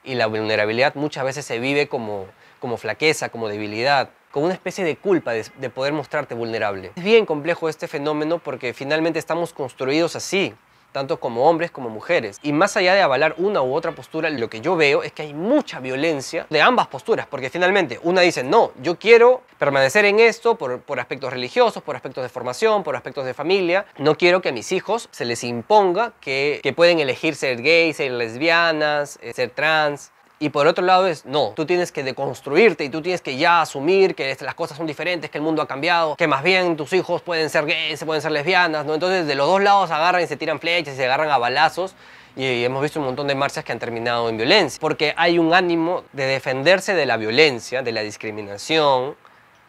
Y 0.04 0.16
la 0.16 0.28
vulnerabilidad 0.28 0.96
muchas 0.96 1.24
veces 1.26 1.46
se 1.46 1.60
vive 1.60 1.88
como, 1.88 2.26
como 2.60 2.78
flaqueza, 2.78 3.30
como 3.30 3.48
debilidad, 3.48 4.10
como 4.36 4.48
una 4.48 4.54
especie 4.54 4.84
de 4.84 4.98
culpa 4.98 5.32
de, 5.32 5.46
de 5.60 5.70
poder 5.70 5.94
mostrarte 5.94 6.36
vulnerable. 6.36 6.92
Es 6.98 7.04
bien 7.06 7.26
complejo 7.26 7.70
este 7.70 7.88
fenómeno 7.88 8.38
porque 8.38 8.74
finalmente 8.74 9.18
estamos 9.18 9.54
construidos 9.54 10.18
así, 10.18 10.54
tanto 10.92 11.22
como 11.22 11.50
hombres 11.50 11.72
como 11.72 11.90
mujeres. 11.90 12.38
Y 12.44 12.52
más 12.52 12.76
allá 12.76 12.94
de 12.96 13.02
avalar 13.02 13.36
una 13.38 13.62
u 13.62 13.74
otra 13.74 13.94
postura, 13.94 14.30
lo 14.30 14.50
que 14.50 14.60
yo 14.60 14.76
veo 14.76 15.04
es 15.04 15.14
que 15.14 15.22
hay 15.22 15.34
mucha 15.34 15.80
violencia 15.80 16.48
de 16.50 16.62
ambas 16.62 16.88
posturas, 16.88 17.28
porque 17.28 17.50
finalmente 17.50 17.98
una 18.04 18.20
dice, 18.20 18.44
no, 18.44 18.74
yo 18.82 19.00
quiero 19.00 19.42
permanecer 19.58 20.04
en 20.04 20.20
esto 20.20 20.56
por, 20.56 21.00
aspectos 21.00 21.32
religiosos, 21.32 21.82
por 21.82 21.96
aspectos 21.96 22.22
de 22.22 22.28
formación, 22.28 22.84
por 22.84 22.98
aspectos 22.98 23.26
de 23.26 23.34
familia, 23.34 23.86
no 23.98 24.18
quiero 24.18 24.42
que 24.42 24.50
a 24.50 24.52
mis 24.52 24.74
hijos 24.74 25.08
se 25.12 25.24
les 25.24 25.46
imponga 25.46 26.12
que, 26.20 26.60
que 26.62 26.74
pueden 26.74 27.00
elegir 27.00 27.36
ser 27.36 27.62
gay, 27.62 27.94
ser 27.94 28.12
lesbianas, 28.12 29.18
eh, 29.22 29.32
ser 29.32 29.52
trans. 29.52 30.12
Y 30.38 30.50
por 30.50 30.68
otro 30.68 30.84
lado 30.84 31.08
es, 31.08 31.26
no, 31.26 31.54
tú 31.56 31.66
tienes 31.66 31.94
que 31.94 32.04
deconstruirte 32.04 32.84
y 32.84 32.90
tú 32.90 33.02
tienes 33.02 33.22
que 33.22 33.38
ya 33.38 33.62
asumir 33.62 34.16
que 34.16 34.36
las 34.42 34.54
cosas 34.54 34.78
son 34.78 34.86
diferentes, 34.86 35.30
que 35.30 35.38
el 35.38 35.44
mundo 35.44 35.62
ha 35.62 35.68
cambiado, 35.68 36.18
que 36.18 36.28
más 36.28 36.44
bien 36.44 36.76
tus 36.76 36.92
hijos 36.92 37.22
pueden 37.22 37.50
ser 37.50 37.66
gays, 37.66 38.04
pueden 38.04 38.22
ser 38.22 38.32
lesbianas, 38.32 38.86
¿no? 38.86 38.94
Entonces 38.94 39.28
de 39.28 39.36
los 39.36 39.48
dos 39.48 39.62
lados 39.62 39.92
agarran 39.92 40.22
y 40.22 40.28
se 40.28 40.36
tiran 40.36 40.60
flechas 40.60 40.96
y 40.96 40.98
se 40.98 41.06
agarran 41.06 41.30
a 41.30 41.38
balazos 41.38 41.96
y 42.36 42.66
hemos 42.66 42.82
visto 42.82 43.00
un 43.00 43.06
montón 43.06 43.28
de 43.28 43.36
marchas 43.36 43.64
que 43.64 43.72
han 43.72 43.80
terminado 43.80 44.28
en 44.28 44.36
violencia, 44.36 44.78
porque 44.82 45.14
hay 45.16 45.40
un 45.40 45.54
ánimo 45.54 46.04
de 46.12 46.26
defenderse 46.26 46.94
de 46.94 47.06
la 47.06 47.16
violencia, 47.16 47.82
de 47.82 47.94
la 47.94 48.02
discriminación, 48.02 49.16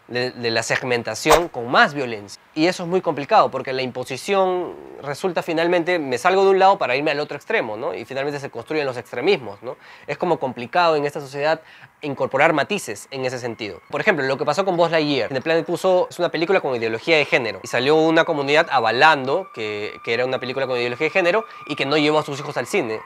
de, 0.09 0.51
la 0.51 0.63
segmentación 0.63 1.49
con 1.49 1.71
más 1.71 1.95
violencia. 1.95 2.41
Y 2.55 2.67
eso 2.67 2.85
es 2.85 2.89
muy 2.89 3.01
complicado 3.01 3.51
porque 3.51 3.73
la 3.73 3.83
imposición 3.83 4.75
resulta 5.03 5.43
finalmente, 5.43 5.99
me 5.99 6.19
salgo 6.19 6.45
de 6.45 6.51
un 6.51 6.59
lado 6.59 6.79
para 6.79 6.97
irme 6.97 7.11
al 7.11 7.21
otro 7.21 7.37
extremo, 7.37 7.77
¿no? 7.77 7.95
Y 7.95 8.05
finalmente 8.05 8.41
se 8.41 8.51
construyen 8.51 8.87
los 8.87 8.97
extremismos, 8.97 9.63
¿no? 9.63 9.77
Es 10.07 10.17
como 10.17 10.39
complicado 10.39 10.97
en 10.97 11.05
esta 11.05 11.21
sociedad 11.21 11.61
incorporar 12.03 12.53
matices 12.53 13.09
en 13.11 13.25
ese 13.25 13.39
sentido. 13.39 13.81
Por 13.91 14.01
ejemplo, 14.01 14.25
lo 14.25 14.39
que 14.39 14.45
pasó 14.45 14.65
con 14.65 14.77
Buzz 14.77 14.91
Lightyear. 14.91 15.31
The 15.31 15.41
Planet 15.41 15.67
puso, 15.67 16.07
es 16.11 16.19
una 16.19 16.31
película 16.31 16.61
con 16.61 16.75
ideología 16.77 17.17
de 17.17 17.25
género 17.25 17.61
y 17.63 17.67
salió 17.67 17.97
una 17.97 18.25
comunidad 18.25 18.69
avalando 18.71 19.49
que, 19.55 19.93
que 20.05 20.15
era 20.15 20.25
una 20.25 20.39
película 20.39 20.67
con 20.67 20.77
ideología 20.77 21.07
de 21.07 21.11
género 21.11 21.45
y 21.67 21.77
que 21.77 21.87
no 21.87 21.97
llevó 21.97 22.19
a 22.19 22.23
sus 22.23 22.39
hijos 22.39 22.57
al 22.57 22.67
cine. 22.67 23.01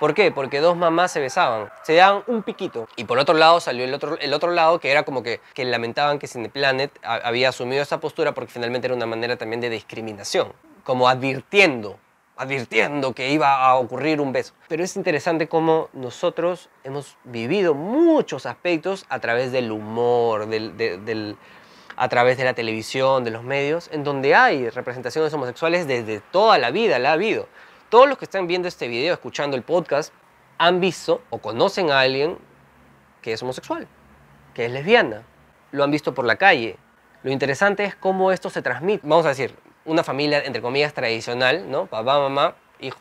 ¿Por 0.00 0.12
qué? 0.12 0.32
Porque 0.32 0.60
dos 0.60 0.76
mamás 0.76 1.12
se 1.12 1.20
besaban, 1.20 1.70
se 1.82 1.94
daban 1.94 2.24
un 2.26 2.42
piquito. 2.42 2.88
Y 2.96 3.04
por 3.04 3.18
otro 3.18 3.34
lado 3.34 3.60
salió 3.60 3.84
el 3.84 3.94
otro, 3.94 4.18
el 4.18 4.34
otro 4.34 4.50
lado 4.50 4.80
que 4.80 4.90
era 4.90 5.04
como 5.04 5.22
que, 5.22 5.40
que 5.54 5.64
lamentaban 5.64 6.18
que 6.18 6.26
Cineplanet 6.26 6.90
había 7.02 7.50
asumido 7.50 7.80
esa 7.80 8.00
postura 8.00 8.34
porque 8.34 8.52
finalmente 8.52 8.88
era 8.88 8.96
una 8.96 9.06
manera 9.06 9.36
también 9.36 9.60
de 9.60 9.70
discriminación, 9.70 10.52
como 10.82 11.08
advirtiendo, 11.08 11.96
advirtiendo 12.36 13.14
que 13.14 13.30
iba 13.30 13.64
a 13.64 13.76
ocurrir 13.76 14.20
un 14.20 14.32
beso. 14.32 14.52
Pero 14.68 14.82
es 14.82 14.96
interesante 14.96 15.46
cómo 15.46 15.88
nosotros 15.92 16.70
hemos 16.82 17.16
vivido 17.22 17.74
muchos 17.74 18.46
aspectos 18.46 19.06
a 19.08 19.20
través 19.20 19.52
del 19.52 19.70
humor, 19.70 20.48
del, 20.48 21.36
a 21.96 22.08
través 22.08 22.36
de 22.36 22.44
la 22.44 22.54
televisión, 22.54 23.22
de 23.22 23.30
los 23.30 23.44
medios, 23.44 23.88
en 23.92 24.02
donde 24.02 24.34
hay 24.34 24.68
representaciones 24.70 25.32
homosexuales 25.32 25.86
desde 25.86 26.18
toda 26.18 26.58
la 26.58 26.72
vida, 26.72 26.98
la 26.98 27.10
ha 27.10 27.12
habido 27.12 27.46
todos 27.88 28.08
los 28.08 28.18
que 28.18 28.24
están 28.24 28.46
viendo 28.46 28.68
este 28.68 28.88
video, 28.88 29.14
escuchando 29.14 29.56
el 29.56 29.62
podcast, 29.62 30.12
han 30.58 30.80
visto 30.80 31.22
o 31.30 31.38
conocen 31.38 31.90
a 31.90 32.00
alguien 32.00 32.38
que 33.22 33.32
es 33.32 33.42
homosexual, 33.42 33.88
que 34.54 34.66
es 34.66 34.70
lesbiana. 34.70 35.22
Lo 35.72 35.84
han 35.84 35.90
visto 35.90 36.14
por 36.14 36.24
la 36.24 36.36
calle. 36.36 36.76
Lo 37.22 37.30
interesante 37.30 37.84
es 37.84 37.94
cómo 37.94 38.32
esto 38.32 38.50
se 38.50 38.62
transmite. 38.62 39.06
Vamos 39.06 39.26
a 39.26 39.30
decir, 39.30 39.54
una 39.84 40.04
familia, 40.04 40.42
entre 40.44 40.62
comillas, 40.62 40.92
tradicional, 40.94 41.70
¿no? 41.70 41.86
Papá, 41.86 42.18
mamá, 42.18 42.56
hijo 42.80 43.00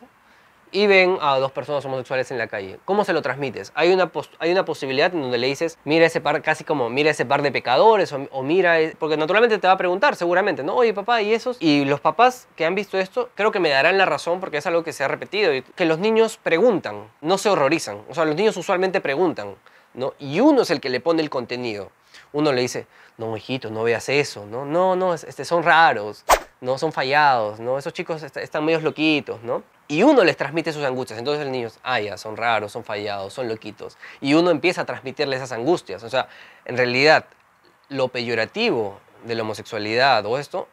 y 0.73 0.87
ven 0.87 1.17
a 1.21 1.37
dos 1.37 1.51
personas 1.51 1.85
homosexuales 1.85 2.31
en 2.31 2.39
la 2.39 2.47
calle. 2.47 2.79
¿Cómo 2.83 3.05
se 3.05 3.13
lo 3.13 3.21
transmites? 3.21 3.71
Hay 3.75 3.93
una, 3.93 4.11
hay 4.39 4.51
una 4.51 4.65
posibilidad 4.65 5.13
en 5.13 5.21
donde 5.21 5.37
le 5.37 5.47
dices, 5.47 5.77
mira 5.85 6.07
ese 6.07 6.19
par, 6.19 6.41
casi 6.41 6.63
como, 6.63 6.89
mira 6.89 7.11
ese 7.11 7.25
par 7.25 7.43
de 7.43 7.51
pecadores, 7.51 8.11
o, 8.11 8.43
mira, 8.43 8.81
e-", 8.81 8.95
porque 8.97 9.15
naturalmente 9.15 9.59
te 9.59 9.67
va 9.67 9.73
a 9.73 9.77
preguntar, 9.77 10.15
seguramente, 10.15 10.63
¿no? 10.63 10.75
Oye, 10.75 10.93
papá, 10.93 11.21
¿y 11.21 11.33
esos? 11.33 11.57
Y 11.59 11.85
los 11.85 12.01
papás 12.01 12.47
que 12.55 12.65
han 12.65 12.75
visto 12.75 12.97
esto, 12.97 13.29
creo 13.35 13.51
que 13.51 13.59
me 13.59 13.69
darán 13.69 13.97
la 13.97 14.05
razón 14.05 14.39
porque 14.39 14.57
es 14.57 14.65
algo 14.65 14.83
que 14.83 14.91
se 14.91 15.03
ha 15.03 15.07
repetido, 15.07 15.51
que 15.75 15.85
los 15.85 15.99
niños 15.99 16.37
preguntan, 16.41 17.07
no 17.21 17.37
se 17.37 17.49
horrorizan. 17.49 18.01
O 18.09 18.15
sea, 18.15 18.25
los 18.25 18.35
niños 18.35 18.57
usualmente 18.57 18.99
preguntan, 18.99 19.55
¿no? 19.93 20.15
Y 20.17 20.39
uno 20.39 20.63
es 20.63 20.71
el 20.71 20.81
que 20.81 20.89
le 20.89 20.99
pone 20.99 21.21
el 21.21 21.29
contenido. 21.29 21.91
Uno 22.31 22.51
le 22.51 22.61
dice, 22.61 22.87
no, 23.17 23.37
hijito, 23.37 23.69
no 23.69 23.83
veas 23.83 24.09
eso, 24.09 24.47
¿no? 24.47 24.65
No, 24.65 24.95
no, 24.95 25.13
este, 25.13 25.45
son 25.45 25.61
raros, 25.61 26.25
no 26.61 26.79
son 26.79 26.91
fallados, 26.91 27.59
¿no? 27.59 27.77
Esos 27.77 27.93
chicos 27.93 28.23
están 28.23 28.65
medio 28.65 28.79
loquitos, 28.81 29.43
¿no? 29.43 29.61
Y 29.87 30.03
uno 30.03 30.23
les 30.23 30.37
transmite 30.37 30.71
sus 30.71 30.83
angustias. 30.83 31.19
Entonces 31.19 31.45
el 31.45 31.51
niño, 31.51 31.69
ah, 31.83 31.99
ya, 31.99 32.17
son 32.17 32.37
raros, 32.37 32.71
son 32.71 32.83
fallados, 32.83 33.33
son 33.33 33.47
loquitos. 33.47 33.97
Y 34.21 34.33
uno 34.33 34.49
empieza 34.49 34.81
a 34.81 34.85
transmitirle 34.85 35.35
esas 35.35 35.51
angustias. 35.51 36.03
O 36.03 36.09
sea, 36.09 36.27
en 36.65 36.77
realidad, 36.77 37.25
lo 37.89 38.07
peyorativo 38.07 38.99
de 39.23 39.35
la 39.35 39.43
homosexualidad 39.43 40.25
o 40.25 40.37
esto 40.37 40.67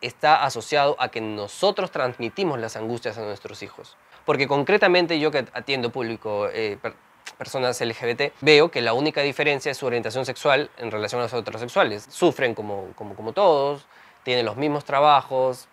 está 0.00 0.44
asociado 0.44 0.96
a 0.98 1.08
que 1.08 1.20
nosotros 1.20 1.90
transmitimos 1.90 2.58
las 2.58 2.76
angustias 2.76 3.18
a 3.18 3.22
nuestros 3.22 3.62
hijos. 3.62 3.96
Porque 4.24 4.46
concretamente 4.46 5.18
yo 5.18 5.30
que 5.30 5.46
atiendo 5.52 5.90
público, 5.90 6.48
eh, 6.52 6.78
personas 7.36 7.80
LGBT, 7.80 8.32
veo 8.40 8.70
que 8.70 8.80
la 8.80 8.92
única 8.92 9.22
diferencia 9.22 9.72
es 9.72 9.78
su 9.78 9.86
orientación 9.86 10.24
sexual 10.24 10.70
en 10.76 10.90
relación 10.90 11.20
a 11.20 11.24
los 11.24 11.32
heterosexuales. 11.32 12.06
Sufren 12.08 12.54
como, 12.54 12.88
como, 12.94 13.14
como 13.14 13.32
todos, 13.32 13.86
tienen 14.22 14.44
los 14.44 14.56
mismos 14.56 14.84
trabajos, 14.84 15.68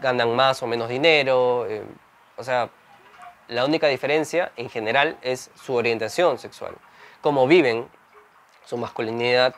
ganan 0.00 0.34
más 0.34 0.62
o 0.62 0.66
menos 0.66 0.88
dinero, 0.88 1.66
eh, 1.68 1.82
o 2.36 2.44
sea, 2.44 2.70
la 3.48 3.64
única 3.64 3.86
diferencia 3.88 4.52
en 4.56 4.70
general 4.70 5.18
es 5.22 5.50
su 5.62 5.74
orientación 5.74 6.38
sexual. 6.38 6.74
Cómo 7.20 7.46
viven 7.46 7.88
su 8.64 8.76
masculinidad 8.76 9.54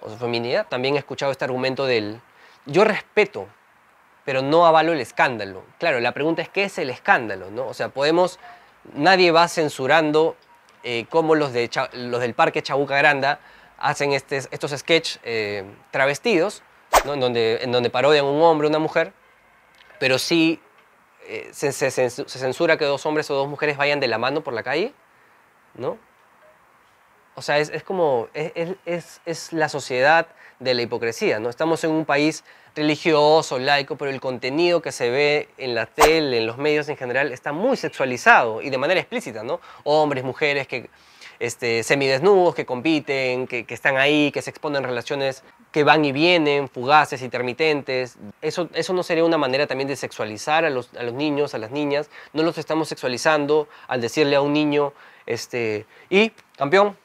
o 0.00 0.10
su 0.10 0.16
feminidad. 0.16 0.66
También 0.68 0.96
he 0.96 0.98
escuchado 0.98 1.32
este 1.32 1.44
argumento 1.44 1.86
del 1.86 2.20
yo 2.64 2.84
respeto, 2.84 3.46
pero 4.24 4.42
no 4.42 4.66
avalo 4.66 4.92
el 4.92 5.00
escándalo. 5.00 5.64
Claro, 5.78 6.00
la 6.00 6.12
pregunta 6.12 6.42
es 6.42 6.48
qué 6.48 6.64
es 6.64 6.78
el 6.78 6.90
escándalo, 6.90 7.50
¿no? 7.50 7.66
O 7.66 7.74
sea, 7.74 7.90
podemos, 7.90 8.38
nadie 8.94 9.30
va 9.30 9.46
censurando 9.48 10.36
eh, 10.82 11.06
cómo 11.10 11.34
los, 11.34 11.52
de, 11.52 11.70
los 11.92 12.20
del 12.20 12.34
Parque 12.34 12.62
Chabuca 12.62 12.96
Granda 12.96 13.40
hacen 13.78 14.12
estos 14.12 14.70
sketches 14.70 15.20
eh, 15.24 15.64
travestidos, 15.90 16.62
en, 17.04 17.20
donde, 17.20 17.58
en 17.62 17.72
donde 17.72 17.90
parodian 17.90 18.24
un 18.24 18.42
hombre, 18.42 18.66
una 18.66 18.78
mujer, 18.78 19.12
pero 19.98 20.18
sí 20.18 20.60
eh, 21.28 21.48
se, 21.52 21.72
censura 21.72 22.76
que 22.76 22.84
dos 22.84 23.04
hombres 23.06 23.30
o 23.30 23.34
dos 23.34 23.48
mujeres 23.48 23.76
vayan 23.76 24.00
de 24.00 24.08
la 24.08 24.18
mano 24.18 24.42
por 24.42 24.54
la 24.54 24.62
calle, 24.62 24.92
¿no? 25.74 25.98
O 27.34 27.42
sea, 27.42 27.58
es, 27.58 27.82
como, 27.82 28.28
es, 28.32 29.20
es, 29.26 29.52
la 29.52 29.68
sociedad 29.68 30.26
de 30.58 30.72
la 30.72 30.80
hipocresía, 30.80 31.38
¿no? 31.38 31.50
Estamos 31.50 31.84
en 31.84 31.90
un 31.90 32.06
país 32.06 32.44
religioso, 32.74 33.58
laico, 33.58 33.96
pero 33.96 34.10
el 34.10 34.20
contenido 34.20 34.80
que 34.80 34.90
se 34.90 35.10
ve 35.10 35.48
en 35.58 35.74
la 35.74 35.84
tele, 35.84 36.38
en 36.38 36.46
los 36.46 36.56
medios 36.56 36.88
en 36.88 36.96
general, 36.96 37.32
está 37.32 37.52
muy 37.52 37.76
sexualizado 37.76 38.62
y 38.62 38.70
de 38.70 38.78
manera 38.78 39.00
explícita, 39.00 39.42
¿no? 39.42 39.60
Hombres, 39.84 40.24
mujeres 40.24 40.66
que 40.66 40.88
este, 41.38 41.82
semidesnudos, 41.82 42.54
que 42.54 42.66
compiten, 42.66 43.46
que, 43.46 43.64
que 43.64 43.74
están 43.74 43.96
ahí, 43.96 44.30
que 44.32 44.42
se 44.42 44.50
exponen 44.50 44.82
relaciones 44.82 45.42
que 45.76 45.84
van 45.84 46.06
y 46.06 46.12
vienen, 46.12 46.68
fugaces, 46.68 47.20
intermitentes. 47.20 48.16
Eso, 48.40 48.70
eso 48.72 48.94
no 48.94 49.02
sería 49.02 49.24
una 49.24 49.36
manera 49.36 49.66
también 49.66 49.88
de 49.88 49.96
sexualizar 49.96 50.64
a 50.64 50.70
los, 50.70 50.88
a 50.94 51.02
los 51.02 51.12
niños, 51.12 51.54
a 51.54 51.58
las 51.58 51.70
niñas. 51.70 52.08
No 52.32 52.42
los 52.42 52.56
estamos 52.56 52.88
sexualizando 52.88 53.68
al 53.86 54.00
decirle 54.00 54.36
a 54.36 54.40
un 54.40 54.54
niño, 54.54 54.94
este, 55.26 55.84
y, 56.08 56.30
campeón, 56.56 56.96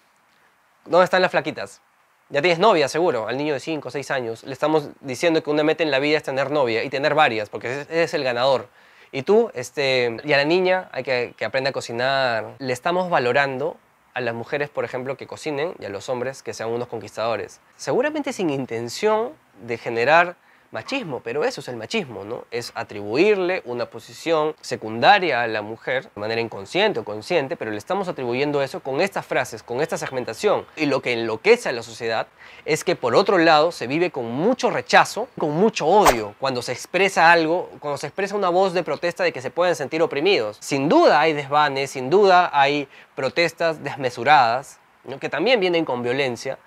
¿dónde 0.85 1.03
están 1.03 1.21
las 1.21 1.31
flaquitas? 1.31 1.81
Ya 2.29 2.41
tienes 2.41 2.59
novia, 2.59 2.87
seguro, 2.87 3.27
al 3.27 3.37
niño 3.37 3.53
de 3.53 3.59
5 3.59 3.89
o 3.89 3.91
6 3.91 4.09
años. 4.09 4.43
Le 4.43 4.53
estamos 4.53 4.87
diciendo 5.01 5.43
que 5.43 5.49
una 5.49 5.63
meta 5.63 5.83
en 5.83 5.91
la 5.91 5.99
vida 5.99 6.15
es 6.15 6.23
tener 6.23 6.49
novia 6.49 6.81
y 6.85 6.89
tener 6.89 7.13
varias, 7.13 7.49
porque 7.49 7.81
ese 7.81 8.03
es 8.03 8.13
el 8.13 8.23
ganador. 8.23 8.69
Y 9.11 9.23
tú, 9.23 9.51
este, 9.53 10.15
y 10.23 10.31
a 10.31 10.37
la 10.37 10.45
niña 10.45 10.87
hay 10.93 11.03
que, 11.03 11.33
que 11.35 11.43
aprenda 11.43 11.71
a 11.71 11.73
cocinar. 11.73 12.55
Le 12.59 12.71
estamos 12.71 13.09
valorando 13.09 13.75
a 14.13 14.21
las 14.21 14.33
mujeres, 14.33 14.69
por 14.69 14.85
ejemplo, 14.85 15.17
que 15.17 15.27
cocinen 15.27 15.73
y 15.79 15.85
a 15.85 15.89
los 15.89 16.09
hombres 16.09 16.43
que 16.43 16.53
sean 16.53 16.69
unos 16.69 16.87
conquistadores. 16.87 17.59
Seguramente 17.77 18.33
sin 18.33 18.49
intención 18.49 19.33
de 19.65 19.77
generar 19.77 20.35
machismo, 20.71 21.19
pero 21.19 21.43
eso 21.43 21.61
es 21.61 21.67
el 21.67 21.75
machismo, 21.75 22.23
¿no? 22.23 22.45
Es 22.49 22.71
atribuirle 22.75 23.61
una 23.65 23.87
posición 23.87 24.55
secundaria 24.61 25.41
a 25.41 25.47
la 25.47 25.61
mujer 25.61 26.09
de 26.15 26.21
manera 26.21 26.39
inconsciente 26.39 27.01
o 27.01 27.03
consciente, 27.03 27.57
pero 27.57 27.71
le 27.71 27.77
estamos 27.77 28.07
atribuyendo 28.07 28.61
eso 28.61 28.79
con 28.79 29.01
estas 29.01 29.25
frases, 29.25 29.63
con 29.63 29.81
esta 29.81 29.97
segmentación. 29.97 30.65
Y 30.77 30.85
lo 30.85 31.01
que 31.01 31.13
enloquece 31.13 31.69
a 31.69 31.73
la 31.73 31.83
sociedad 31.83 32.27
es 32.65 32.83
que 32.83 32.95
por 32.95 33.15
otro 33.15 33.37
lado 33.37 33.71
se 33.71 33.87
vive 33.87 34.11
con 34.11 34.31
mucho 34.31 34.69
rechazo, 34.69 35.27
con 35.37 35.51
mucho 35.51 35.85
odio, 35.87 36.35
cuando 36.39 36.61
se 36.61 36.71
expresa 36.71 37.31
algo, 37.31 37.69
cuando 37.79 37.97
se 37.97 38.07
expresa 38.07 38.35
una 38.35 38.49
voz 38.49 38.73
de 38.73 38.83
protesta 38.83 39.23
de 39.23 39.33
que 39.33 39.41
se 39.41 39.51
pueden 39.51 39.75
sentir 39.75 40.01
oprimidos. 40.01 40.57
Sin 40.61 40.87
duda 40.87 41.19
hay 41.19 41.33
desvanes, 41.33 41.91
sin 41.91 42.09
duda 42.09 42.49
hay 42.53 42.87
protestas 43.15 43.83
desmesuradas, 43.83 44.79
que 45.19 45.29
también 45.29 45.59
vienen 45.59 45.83
con 45.83 46.03
violencia, 46.03 46.57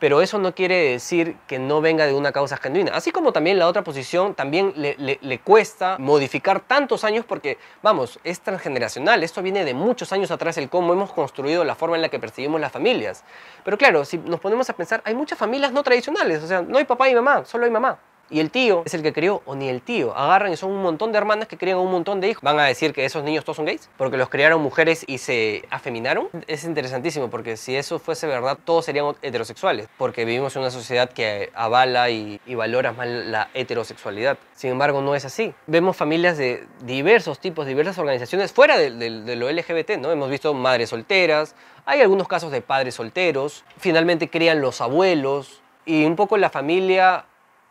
pero 0.00 0.22
eso 0.22 0.38
no 0.38 0.54
quiere 0.54 0.92
decir 0.92 1.36
que 1.46 1.58
no 1.58 1.80
venga 1.80 2.06
de 2.06 2.14
una 2.14 2.32
causa 2.32 2.56
genuina. 2.56 2.92
Así 2.94 3.12
como 3.12 3.32
también 3.32 3.58
la 3.58 3.68
otra 3.68 3.84
posición 3.84 4.34
también 4.34 4.72
le, 4.74 5.38
cuesta 5.40 5.96
modificar 5.98 6.60
tantos 6.60 7.04
años 7.04 7.24
porque, 7.26 7.58
vamos, 7.82 8.18
es 8.24 8.40
transgeneracional. 8.40 9.22
Esto 9.22 9.42
viene 9.42 9.64
de 9.64 9.74
muchos 9.74 10.12
años 10.12 10.30
atrás, 10.30 10.56
el 10.56 10.70
cómo 10.70 10.94
hemos 10.94 11.12
construido 11.12 11.64
la 11.64 11.74
forma 11.74 11.96
en 11.96 12.02
la 12.02 12.08
que 12.08 12.18
percibimos 12.18 12.60
las 12.60 12.72
familias. 12.72 13.24
Pero 13.62 13.76
claro, 13.76 14.04
si 14.06 14.16
nos 14.18 14.40
ponemos 14.40 14.68
a 14.70 14.72
pensar, 14.72 15.02
hay 15.04 15.14
muchas 15.14 15.38
familias 15.38 15.70
no 15.70 15.82
tradicionales. 15.82 16.42
O 16.42 16.46
sea, 16.46 16.62
no 16.62 16.78
hay 16.78 16.84
papá 16.84 17.08
y 17.10 17.14
mamá, 17.14 17.44
solo 17.44 17.66
hay 17.66 17.70
mamá. 17.70 17.98
Y 18.30 18.40
el 18.40 18.50
tío 18.50 18.82
es 18.84 18.94
el 18.94 19.02
que 19.02 19.12
crió, 19.12 19.42
o 19.44 19.54
ni 19.54 19.68
el 19.68 19.82
tío. 19.82 20.16
Agarran 20.16 20.52
y 20.52 20.56
son 20.56 20.70
un 20.70 20.82
montón 20.82 21.12
de 21.12 21.18
hermanas 21.18 21.48
que 21.48 21.56
crían 21.56 21.78
un 21.78 21.90
montón 21.90 22.20
de 22.20 22.28
hijos. 22.28 22.42
¿Van 22.42 22.58
a 22.58 22.64
decir 22.64 22.92
que 22.92 23.04
esos 23.04 23.22
niños 23.24 23.44
todos 23.44 23.56
son 23.56 23.64
gays? 23.66 23.88
Porque 23.96 24.16
los 24.16 24.28
criaron 24.28 24.60
mujeres 24.62 25.04
y 25.06 25.18
se 25.18 25.64
afeminaron. 25.70 26.28
Es 26.46 26.64
interesantísimo 26.64 27.28
porque 27.30 27.56
si 27.56 27.76
eso 27.76 27.98
fuese 27.98 28.26
verdad, 28.26 28.58
todos 28.64 28.84
serían 28.84 29.14
heterosexuales. 29.22 29.88
Porque 29.98 30.24
vivimos 30.24 30.54
en 30.56 30.62
una 30.62 30.70
sociedad 30.70 31.10
que 31.10 31.50
avala 31.54 32.10
y, 32.10 32.40
y 32.46 32.54
valora 32.54 32.92
más 32.92 33.06
la 33.08 33.48
heterosexualidad. 33.54 34.38
Sin 34.54 34.70
embargo, 34.70 35.00
no 35.02 35.14
es 35.14 35.24
así. 35.24 35.54
Vemos 35.66 35.96
familias 35.96 36.36
de 36.38 36.66
diversos 36.82 37.38
tipos, 37.38 37.66
diversas 37.66 37.98
organizaciones 37.98 38.52
fuera 38.52 38.76
de, 38.78 38.90
de- 38.90 39.36
lo 39.36 39.50
LGBT, 39.50 39.96
¿no? 39.98 40.10
Hemos 40.10 40.28
visto 40.30 40.52
madres 40.54 40.90
solteras, 40.90 41.54
hay 41.86 42.00
algunos 42.02 42.28
casos 42.28 42.52
de 42.52 42.60
padres 42.60 42.94
solteros, 42.94 43.64
finalmente 43.78 44.28
crían 44.28 44.60
los 44.60 44.80
abuelos 44.80 45.62
y 45.86 46.04
un 46.04 46.14
poco 46.16 46.36
la 46.36 46.50
familia 46.50 47.24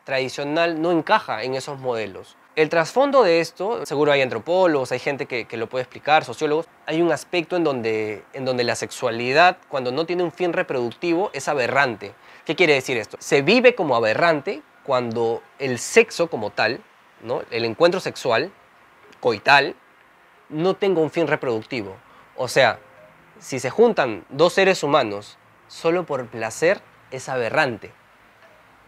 tradicional 0.09 0.81
no 0.81 0.91
encaja 0.91 1.43
en 1.43 1.53
esos 1.53 1.79
modelos. 1.79 2.35
El 2.55 2.67
trasfondo 2.67 3.21
de 3.21 3.41
esto, 3.41 3.85
seguro 3.85 4.11
hay 4.11 4.21
antropólogos, 4.21 4.91
hay 4.91 4.97
gente 4.97 5.27
que, 5.27 5.45
lo 5.55 5.69
puede 5.69 5.83
explicar, 5.83 6.25
sociólogos, 6.25 6.65
hay 6.87 7.01
un 7.01 7.11
aspecto 7.11 7.55
en 7.55 7.63
donde, 7.63 8.23
en 8.33 8.43
donde 8.43 8.63
la 8.63 8.75
sexualidad, 8.75 9.59
cuando 9.69 9.91
no 9.91 10.05
tiene 10.05 10.23
un 10.23 10.31
fin 10.31 10.51
reproductivo, 10.51 11.29
es 11.31 11.47
aberrante. 11.47 12.13
¿Qué 12.43 12.55
quiere 12.55 12.73
decir 12.73 12.97
esto? 12.97 13.17
Se 13.19 13.43
vive 13.43 13.75
como 13.75 13.95
aberrante 13.95 14.63
cuando 14.83 15.43
el 15.59 15.77
sexo 15.77 16.27
como 16.27 16.49
tal, 16.49 16.81
¿no? 17.21 17.43
el 17.51 17.63
encuentro 17.63 17.99
sexual, 17.99 18.51
coital, 19.19 19.75
no 20.49 20.73
tenga 20.73 21.01
un 21.01 21.11
fin 21.11 21.27
reproductivo. 21.27 21.95
O 22.35 22.47
sea, 22.47 22.79
si 23.37 23.59
se 23.59 23.69
juntan 23.69 24.25
dos 24.29 24.53
seres 24.53 24.81
humanos 24.81 25.37
solo 25.67 26.03
por 26.05 26.25
placer, 26.27 26.81
es 27.11 27.29
aberrante. 27.29 27.91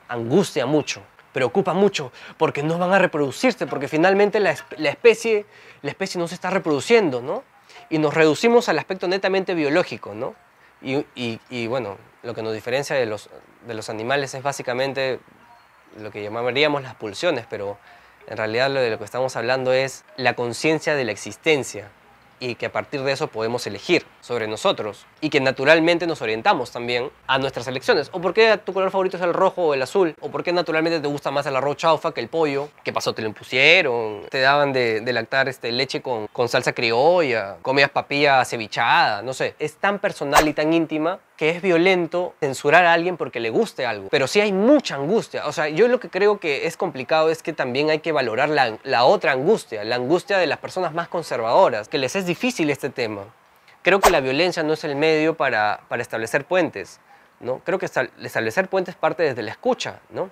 Angustia 0.08 0.66
mucho, 0.66 1.04
preocupa 1.34 1.74
mucho, 1.74 2.12
porque 2.38 2.64
no 2.64 2.78
van 2.78 2.92
a 2.94 3.00
reproducirse, 3.00 3.68
porque 3.68 3.88
finalmente 3.88 4.40
la, 4.40 4.56
la 4.78 4.90
especie, 4.90 5.46
la 5.82 5.90
especie 5.92 6.20
no 6.20 6.28
se 6.28 6.36
está 6.36 6.50
reproduciendo, 6.50 7.22
¿no? 7.22 7.44
Y 7.90 7.98
nos 7.98 8.14
reducimos 8.14 8.70
al 8.70 8.80
aspecto 8.80 9.08
netamente 9.08 9.54
biológico, 9.54 10.14
¿no? 10.14 10.36
Y, 10.82 11.06
y- 11.16 11.40
y, 11.50 11.68
bueno, 11.68 11.98
lo 12.24 12.34
que 12.34 12.42
nos 12.42 12.54
diferencia 12.54 12.96
de 12.96 13.06
los, 13.06 13.30
de 13.68 13.74
los 13.74 13.90
animales 13.90 14.34
es 14.34 14.44
básicamente 14.44 15.20
lo 16.00 16.12
que 16.12 16.24
llamaríamos 16.24 16.82
las 16.84 16.96
pulsiones, 16.96 17.46
pero 17.50 17.78
en 18.28 18.38
realidad 18.38 18.70
lo 18.70 18.80
de 18.80 18.90
lo 18.90 18.98
que 18.98 19.04
estamos 19.06 19.36
hablando 19.36 19.74
es 19.74 20.04
la 20.18 20.34
conciencia 20.36 20.96
de 20.96 21.06
la 21.06 21.12
existencia 21.12 21.90
y 22.42 22.56
que 22.56 22.66
a 22.66 22.72
partir 22.72 23.04
de 23.04 23.14
eso 23.14 23.28
podemos 23.28 23.66
elegir 23.68 24.06
sobre 24.20 24.48
nosotros 24.48 25.06
y 25.22 25.30
que 25.30 25.40
naturalmente 25.40 26.08
nos 26.08 26.22
orientamos 26.22 26.72
también 26.72 27.10
a 27.28 27.38
nuestras 27.38 27.68
elecciones. 27.68 28.10
¿O 28.12 28.20
por 28.20 28.34
qué 28.34 28.58
tu 28.58 28.74
color 28.74 28.92
favorito 28.92 29.16
es 29.16 29.24
el 29.24 29.34
rojo 29.34 29.68
o 29.68 29.74
el 29.74 29.82
azul? 29.82 30.16
¿O 30.20 30.30
por 30.30 30.44
qué 30.44 30.52
naturalmente 30.52 31.00
te 31.00 31.08
gusta 31.08 31.32
más 31.32 31.46
el 31.46 31.56
arroz 31.56 31.78
chaufa 31.78 32.14
que 32.14 32.20
el 32.20 32.28
pollo? 32.28 32.70
¿Qué 32.84 32.92
pasó? 32.92 33.14
¿Te 33.14 33.22
lo 33.22 33.28
impusieron? 33.28 34.24
¿Te 34.30 34.42
daban 34.42 34.74
de, 34.74 35.02
de 35.02 35.14
lactar 35.14 35.48
este, 35.48 35.72
leche 35.72 36.02
con, 36.02 36.28
con 36.28 36.50
salsa 36.50 36.74
criolla? 36.74 37.58
¿Comías 37.62 37.92
papilla 37.92 38.44
cevichada? 38.44 39.22
No 39.22 39.34
sé. 39.34 39.56
Es 39.60 39.76
tan 39.76 40.00
personal 40.00 40.48
y 40.48 40.54
tan 40.54 40.74
íntima 40.74 41.20
que 41.42 41.50
es 41.50 41.60
violento 41.64 42.36
censurar 42.40 42.86
a 42.86 42.94
alguien 42.94 43.18
porque 43.18 43.40
le 43.40 43.50
guste 43.50 43.88
algo. 43.88 44.10
Pero 44.10 44.28
sí 44.28 44.40
hay 44.42 44.54
mucha 44.54 44.94
angustia. 44.94 45.48
O 45.48 45.52
sea, 45.52 45.70
yo 45.70 45.88
lo 45.88 46.00
que 46.00 46.08
creo 46.08 46.40
que 46.40 46.68
es 46.68 46.78
complicado 46.78 47.32
es 47.32 47.42
que 47.42 47.52
también 47.52 47.90
hay 47.90 47.98
que 47.98 48.12
valorar 48.12 48.48
la, 48.48 48.78
la 48.84 49.06
otra 49.06 49.32
angustia, 49.32 49.84
la 49.84 49.96
angustia 49.96 50.38
de 50.38 50.46
las 50.46 50.60
personas 50.60 50.94
más 50.94 51.08
conservadoras, 51.08 51.90
que 51.90 51.98
les 51.98 52.16
es 52.16 52.28
difícil 52.28 52.70
este 52.70 52.92
tema. 52.92 53.24
Creo 53.82 54.00
que 54.00 54.12
la 54.12 54.20
violencia 54.20 54.62
no 54.62 54.74
es 54.74 54.84
el 54.84 54.96
medio 54.96 55.36
para, 55.36 55.82
para 55.88 56.04
establecer 56.04 56.46
puentes. 56.46 57.00
¿no? 57.40 57.58
Creo 57.66 57.80
que 57.80 57.88
estab- 57.88 58.12
establecer 58.22 58.68
puentes 58.68 58.94
parte 58.94 59.24
desde 59.24 59.42
la 59.42 59.50
escucha. 59.50 60.00
¿no? 60.12 60.30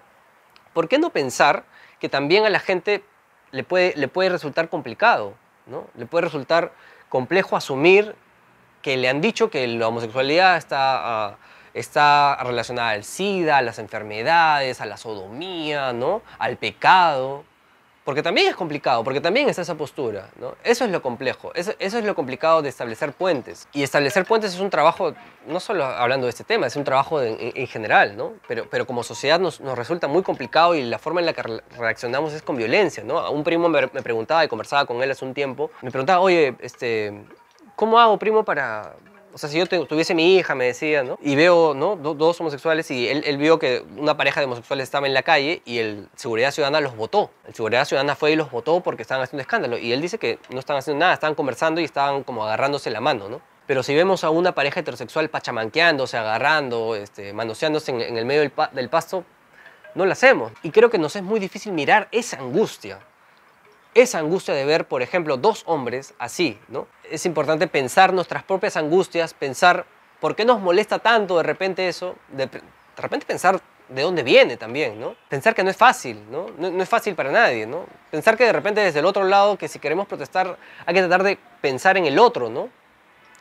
¿Por 0.74 0.88
qué 0.88 1.00
no 1.00 1.10
pensar 1.10 1.64
que 2.00 2.08
también 2.08 2.46
a 2.46 2.52
la 2.52 2.60
gente 2.60 3.04
le 3.50 3.64
puede, 3.64 3.96
le 3.96 4.10
puede 4.10 4.30
resultar 4.30 4.70
complicado? 4.70 5.34
¿no? 5.66 5.88
Le 5.96 6.06
puede 6.06 6.26
resultar 6.26 6.72
complejo 7.10 7.58
asumir 7.58 8.14
que 8.82 8.98
le 8.98 9.10
han 9.10 9.22
dicho 9.22 9.50
que 9.50 9.68
la 9.68 9.88
homosexualidad 9.88 10.58
está, 10.58 11.28
ah, 11.28 11.36
está 11.74 12.38
relacionada 12.44 12.92
al 12.92 13.04
SIDA, 13.04 13.58
a 13.58 13.62
las 13.62 13.80
enfermedades, 13.80 14.82
a 14.82 14.86
la 14.86 14.98
sodomía, 14.98 15.94
¿no? 15.94 16.22
al 16.40 16.58
pecado. 16.58 17.44
Porque 18.06 18.24
también 18.24 18.48
es 18.48 18.56
complicado, 18.56 19.04
porque 19.04 19.22
también 19.22 19.50
está 19.50 19.62
esa 19.62 19.76
postura. 19.76 20.30
¿no? 20.40 20.56
Eso 20.64 20.84
es 20.84 20.90
lo 20.90 21.00
complejo, 21.04 21.52
eso, 21.54 21.74
es 21.78 21.94
lo 21.94 22.16
complicado 22.16 22.64
de 22.64 22.70
establecer 22.70 23.14
puentes. 23.14 23.68
Y 23.72 23.84
establecer 23.84 24.26
puentes 24.26 24.52
es 24.56 24.60
un 24.60 24.72
trabajo, 24.72 25.14
no 25.46 25.60
solo 25.60 25.86
hablando 25.86 26.26
de 26.26 26.32
este 26.32 26.44
tema, 26.44 26.66
es 26.66 26.76
un 26.76 26.84
trabajo 26.86 27.22
en, 27.22 27.40
en- 27.40 27.52
en 27.54 27.68
general, 27.68 28.18
¿no? 28.18 28.34
pero, 28.48 28.68
pero 28.68 28.88
como 28.88 29.04
sociedad 29.04 29.40
nos, 29.40 29.60
nos 29.62 29.78
resulta 29.78 30.08
muy 30.08 30.24
complicado 30.24 30.74
y 30.74 30.82
la 30.84 30.98
forma 30.98 31.20
en 31.20 31.28
la 31.28 31.34
que 31.34 31.44
re- 31.44 31.62
reaccionamos 31.78 32.34
es 32.34 32.42
con 32.42 32.56
violencia. 32.56 33.04
¿no? 33.04 33.30
Un 33.30 33.44
primo 33.44 33.70
me, 33.70 33.82
me 33.94 34.02
preguntaba 34.02 34.44
y 34.44 34.48
conversaba 34.48 34.86
con 34.86 35.04
él 35.04 35.12
hace 35.12 35.24
un 35.26 35.36
tiempo, 35.36 35.70
me 35.84 35.92
preguntaba, 35.92 36.22
oye, 36.22 36.56
este, 36.62 37.14
¿cómo 37.80 37.98
hago, 37.98 38.20
primo, 38.20 38.44
para... 38.44 38.94
O 39.32 39.38
sea, 39.38 39.48
si 39.48 39.58
yo 39.58 39.66
tuviese 39.68 40.14
mi 40.16 40.36
hija, 40.36 40.54
me 40.56 40.66
decía, 40.66 41.02
¿no? 41.04 41.18
Y 41.22 41.36
veo, 41.36 41.74
¿no? 41.74 41.96
Do- 41.96 42.14
dos 42.16 42.42
homosexuales 42.42 42.90
y 42.92 43.08
él, 43.08 43.38
vio 43.38 43.58
que 43.60 43.86
una 43.96 44.18
pareja 44.18 44.42
de 44.42 44.48
homosexuales 44.48 44.84
estaba 44.84 45.06
en 45.08 45.14
la 45.14 45.22
calle 45.22 45.62
y 45.66 45.78
el 45.78 46.10
Seguridad 46.16 46.52
Ciudadana 46.52 46.82
los 46.82 46.96
votó. 46.98 47.30
El 47.48 47.54
Seguridad 47.54 47.86
Ciudadana 47.86 48.16
fue 48.16 48.32
y 48.32 48.36
los 48.36 48.50
votó 48.52 48.82
porque 48.82 49.04
estaban 49.04 49.24
haciendo 49.24 49.42
escándalo. 49.42 49.78
Y 49.78 49.94
él 49.94 50.02
dice 50.02 50.18
que 50.18 50.40
no 50.50 50.60
estaban 50.60 50.80
haciendo 50.80 51.00
nada, 51.00 51.14
estaban 51.14 51.36
conversando 51.36 51.80
y 51.80 51.86
estaban 51.86 52.24
como 52.24 52.44
agarrándose 52.44 52.90
la 52.90 53.00
mano, 53.02 53.30
¿no? 53.30 53.40
Pero 53.68 53.84
si 53.84 53.94
vemos 53.96 54.24
a 54.24 54.32
una 54.32 54.54
pareja 54.56 54.80
heterosexual 54.80 55.30
pachamanqueándose, 55.30 56.18
agarrando, 56.18 56.96
este, 56.96 57.32
manoseándose 57.32 57.92
en, 57.92 58.02
en 58.02 58.18
el 58.18 58.26
medio 58.26 58.42
del, 58.42 58.50
pa- 58.50 58.72
del 58.74 58.90
pasto, 58.90 59.24
no 59.94 60.06
lo 60.08 60.12
hacemos. 60.12 60.52
Y 60.64 60.72
creo 60.72 60.90
que 60.90 60.98
nos 60.98 61.16
es 61.16 61.22
muy 61.24 61.40
difícil 61.40 61.72
mirar 61.72 62.08
esa 62.12 62.40
angustia 62.40 63.00
esa 63.94 64.20
angustia 64.20 64.54
de 64.54 64.66
ver, 64.66 64.86
por 64.86 65.02
ejemplo, 65.02 65.38
dos 65.38 65.64
hombres 65.66 66.14
así, 66.20 66.60
¿no? 66.68 66.88
Es 67.10 67.26
importante 67.26 67.68
pensar 67.68 68.14
nuestras 68.14 68.44
propias 68.44 68.78
angustias, 68.78 69.34
pensar 69.34 69.86
por 70.20 70.36
qué 70.36 70.46
nos 70.46 70.60
molesta 70.60 71.00
tanto 71.00 71.38
de 71.38 71.44
repente 71.44 71.88
eso, 71.88 72.16
de, 72.30 72.50
repente 72.98 73.26
pensar 73.26 73.60
de 73.88 74.02
dónde 74.04 74.22
viene 74.22 74.58
también, 74.58 75.00
¿no? 75.00 75.16
Pensar 75.28 75.56
que 75.56 75.64
no 75.64 75.72
es 75.72 75.78
fácil, 75.78 76.22
¿no? 76.30 76.48
¿no? 76.58 76.70
no 76.70 76.84
es 76.84 76.90
fácil 76.90 77.16
para 77.16 77.32
nadie, 77.32 77.66
¿no? 77.66 77.86
Pensar 78.12 78.38
que 78.38 78.46
de 78.46 78.54
repente 78.54 78.82
desde 78.82 79.00
el 79.00 79.06
otro 79.06 79.24
lado, 79.24 79.58
que 79.58 79.68
si 79.68 79.80
queremos 79.80 80.08
protestar, 80.08 80.58
hay 80.86 80.94
que 80.94 81.02
tratar 81.02 81.24
de 81.24 81.40
pensar 81.62 81.98
en 81.98 82.06
el 82.06 82.20
otro, 82.20 82.50
¿no? 82.50 82.70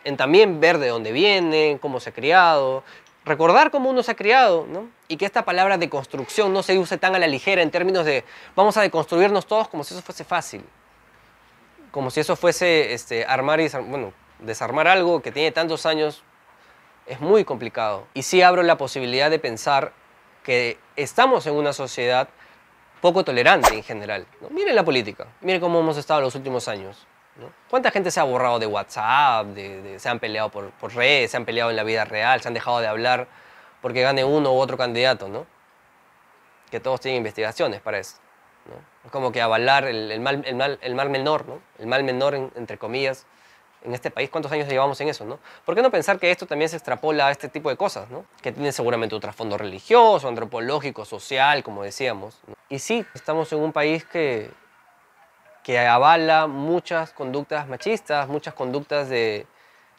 En 0.04 0.16
también 0.16 0.60
ver 0.60 0.78
de 0.78 0.88
dónde 0.88 1.12
viene, 1.12 1.78
cómo 1.82 2.00
se 2.00 2.10
ha 2.10 2.12
criado, 2.14 2.82
recordar 3.28 3.70
cómo 3.70 3.90
uno 3.90 4.02
se 4.02 4.10
ha 4.10 4.16
criado, 4.16 4.66
¿no? 4.68 4.88
Y 5.08 5.16
que 5.16 5.24
esta 5.26 5.44
palabra 5.44 5.78
de 5.78 5.88
construcción 5.88 6.52
no 6.52 6.62
se 6.62 6.78
use 6.78 6.98
tan 6.98 7.14
a 7.14 7.18
la 7.18 7.26
ligera 7.26 7.62
en 7.62 7.70
términos 7.70 8.04
de 8.04 8.24
vamos 8.56 8.76
a 8.76 8.82
deconstruirnos 8.82 9.46
todos 9.46 9.68
como 9.68 9.84
si 9.84 9.94
eso 9.94 10.02
fuese 10.02 10.24
fácil. 10.24 10.64
Como 11.90 12.10
si 12.10 12.20
eso 12.20 12.36
fuese 12.36 12.92
este, 12.92 13.24
armar 13.24 13.60
y 13.60 13.64
desar- 13.64 13.84
bueno, 13.88 14.12
desarmar 14.40 14.88
algo 14.88 15.22
que 15.22 15.32
tiene 15.32 15.52
tantos 15.52 15.86
años 15.86 16.22
es 17.06 17.20
muy 17.20 17.44
complicado. 17.44 18.06
Y 18.14 18.22
sí 18.22 18.42
abro 18.42 18.62
la 18.62 18.76
posibilidad 18.76 19.30
de 19.30 19.38
pensar 19.38 19.92
que 20.42 20.78
estamos 20.96 21.46
en 21.46 21.54
una 21.54 21.72
sociedad 21.72 22.28
poco 23.00 23.24
tolerante 23.24 23.74
en 23.74 23.82
general. 23.82 24.26
¿no? 24.40 24.50
Miren 24.50 24.74
la 24.74 24.84
política, 24.84 25.26
miren 25.40 25.60
cómo 25.60 25.78
hemos 25.80 25.96
estado 25.96 26.20
los 26.20 26.34
últimos 26.34 26.68
años. 26.68 27.06
¿Cuánta 27.70 27.90
gente 27.90 28.10
se 28.10 28.18
ha 28.20 28.24
borrado 28.24 28.58
de 28.58 28.66
WhatsApp, 28.66 29.46
se 29.96 30.08
han 30.08 30.18
peleado 30.18 30.48
por, 30.50 30.72
redes, 30.94 31.30
se 31.30 31.36
han 31.36 31.44
peleado 31.44 31.70
en 31.70 31.76
la 31.76 31.84
vida 31.84 32.04
real, 32.04 32.40
se 32.40 32.48
han 32.48 32.54
dejado 32.54 32.80
de 32.80 32.86
hablar 32.86 33.28
porque 33.80 34.02
gane 34.02 34.24
uno 34.24 34.52
u 34.52 34.58
otro 34.58 34.76
candidato? 34.76 35.28
¿no? 35.28 35.46
Que 36.70 36.80
todos 36.80 37.00
tienen 37.00 37.18
investigaciones 37.18 37.80
para 37.80 37.98
eso. 37.98 38.16
¿no? 38.66 38.74
Es 39.04 39.10
como 39.10 39.32
que 39.32 39.40
avalar 39.40 39.84
el, 39.84 40.20
mal, 40.20 40.42
el, 40.44 40.94
mal, 40.94 41.10
menor, 41.10 41.46
¿no? 41.46 41.60
el 41.78 41.86
mal 41.86 42.02
menor 42.04 42.34
en- 42.34 42.52
entre 42.56 42.76
comillas, 42.76 43.24
en 43.84 43.94
este 43.94 44.10
país, 44.10 44.28
¿cuántos 44.28 44.50
años 44.50 44.68
llevamos 44.68 45.00
en 45.00 45.08
eso? 45.08 45.24
¿no? 45.24 45.38
¿Por 45.64 45.74
qué 45.76 45.82
no 45.82 45.90
pensar 45.90 46.18
que 46.18 46.30
esto 46.30 46.46
también 46.46 46.68
se 46.68 46.76
extrapola 46.76 47.28
a 47.28 47.30
este 47.30 47.48
tipo 47.48 47.70
de 47.70 47.76
cosas? 47.76 48.10
¿no? 48.10 48.24
Que 48.42 48.50
tienen 48.52 48.72
seguramente 48.72 49.14
un 49.14 49.20
trasfondo 49.20 49.56
religioso, 49.56 50.26
antropológico, 50.28 51.04
social, 51.04 51.62
como 51.62 51.84
decíamos. 51.84 52.40
Y 52.68 52.80
sí, 52.80 53.06
estamos 53.14 53.52
en 53.52 53.60
un 53.60 53.72
país 53.72 54.04
que, 54.04 54.50
que 55.68 55.78
avala 55.78 56.46
muchas 56.46 57.12
conductas 57.12 57.68
machistas, 57.68 58.26
muchas 58.26 58.54
conductas 58.54 59.10
de, 59.10 59.44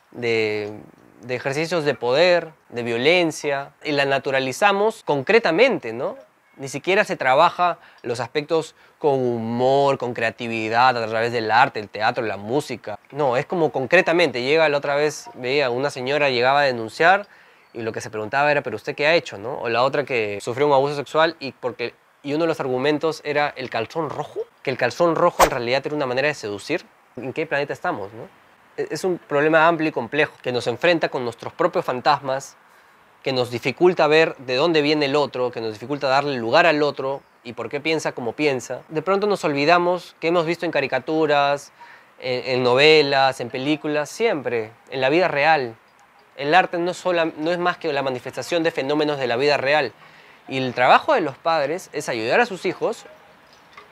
de, 0.10 0.74
ejercicios 1.28 1.86
de 1.86 1.94
poder, 1.94 2.50
de 2.70 2.82
violencia, 2.82 3.74
y 3.84 3.92
la 3.92 4.06
naturalizamos 4.06 5.04
concretamente, 5.04 5.94
¿no? 5.94 6.18
Ni 6.58 6.70
siquiera 6.70 7.04
se 7.04 7.18
trabaja 7.18 7.78
los 8.02 8.20
aspectos 8.20 8.74
con 8.98 9.20
humor, 9.20 10.00
con 10.00 10.16
creatividad, 10.16 10.98
a 10.98 11.08
través 11.08 11.32
del 11.32 11.52
arte, 11.52 11.80
el 11.80 11.88
teatro, 11.88 12.26
la 12.26 12.38
música. 12.38 12.98
No, 13.12 13.38
es 13.38 13.46
como 13.46 13.72
concretamente. 13.72 14.42
Llega 14.42 14.68
la 14.70 14.78
otra 14.80 14.96
vez, 14.96 15.30
veía, 15.36 15.70
una 15.70 15.92
señora 15.92 16.32
llegaba 16.32 16.62
a 16.62 16.64
denunciar 16.64 17.28
y 17.74 17.84
lo 17.84 17.92
que 17.92 18.02
se 18.02 18.10
preguntaba 18.10 18.50
era, 18.52 18.64
¿pero 18.64 18.76
usted 18.76 18.96
qué 18.96 19.06
ha 19.06 19.14
hecho? 19.14 19.38
¿no? 19.38 19.60
O 19.60 19.70
la 19.70 19.84
otra 19.84 20.04
que 20.04 20.40
sufrió 20.42 20.66
un 20.66 20.74
abuso 20.74 20.96
sexual 20.96 21.36
y, 21.40 21.52
porque, 21.52 21.94
y 22.24 22.34
uno 22.34 22.44
de 22.44 22.48
los 22.50 22.60
argumentos 22.60 23.22
era 23.24 23.54
el 23.56 23.70
calzón 23.70 24.10
rojo, 24.10 24.40
que 24.64 24.72
el 24.72 24.78
calzón 24.78 25.16
rojo 25.16 25.44
en 25.44 25.52
realidad 25.52 25.82
era 25.86 25.96
una 25.96 26.06
manera 26.06 26.28
de 26.28 26.34
seducir. 26.34 26.86
¿En 27.16 27.34
qué 27.34 27.46
planeta 27.46 27.74
estamos? 27.74 28.10
E- 28.78 28.88
Es 28.92 29.04
un 29.04 29.18
problema 29.18 29.68
amplio 29.68 29.90
y 29.90 29.92
complejo 29.92 30.34
que 30.42 30.52
nos 30.52 30.68
enfrenta 30.68 31.10
con 31.10 31.24
nuestros 31.24 31.54
propios 31.54 31.86
fantasmas, 31.86 32.56
que 33.24 33.34
nos 33.34 33.52
dificulta 33.52 34.08
ver 34.08 34.36
de 34.38 34.56
dónde 34.56 34.82
viene 34.82 35.06
el 35.06 35.16
otro, 35.16 35.52
que 35.52 35.60
nos 35.62 35.74
dificulta 35.74 36.08
darle 36.08 36.38
lugar 36.38 36.66
al 36.66 36.82
otro 36.84 37.22
y 37.44 37.54
por 37.54 37.70
qué 37.70 37.80
piensa 37.80 38.12
como 38.14 38.34
piensa, 38.34 38.82
de 38.90 39.02
pronto 39.02 39.28
nos 39.28 39.44
olvidamos 39.44 40.16
que 40.20 40.28
hemos 40.28 40.46
visto 40.46 40.66
en 40.66 40.72
caricaturas, 40.72 41.72
en, 42.20 42.64
novelas, 42.64 43.40
en 43.40 43.50
películas, 43.50 44.10
siempre, 44.10 44.72
en 44.90 45.00
la 45.02 45.10
vida 45.10 45.28
real. 45.30 45.76
El 46.36 46.54
arte 46.54 46.78
no 46.78 46.92
es 46.92 47.58
más 47.60 47.78
que 47.78 47.92
la 47.94 48.02
manifestación 48.04 48.64
de 48.64 48.72
fenómenos 48.72 49.18
de 49.20 49.28
la 49.28 49.36
vida 49.38 49.58
real. 49.58 49.94
Y 50.50 50.58
el 50.58 50.74
trabajo 50.74 51.14
de 51.14 51.22
los 51.22 51.38
padres 51.38 51.90
es 51.94 52.10
ayudar 52.10 52.40
a 52.40 52.46
sus 52.48 52.66
hijos 52.66 53.06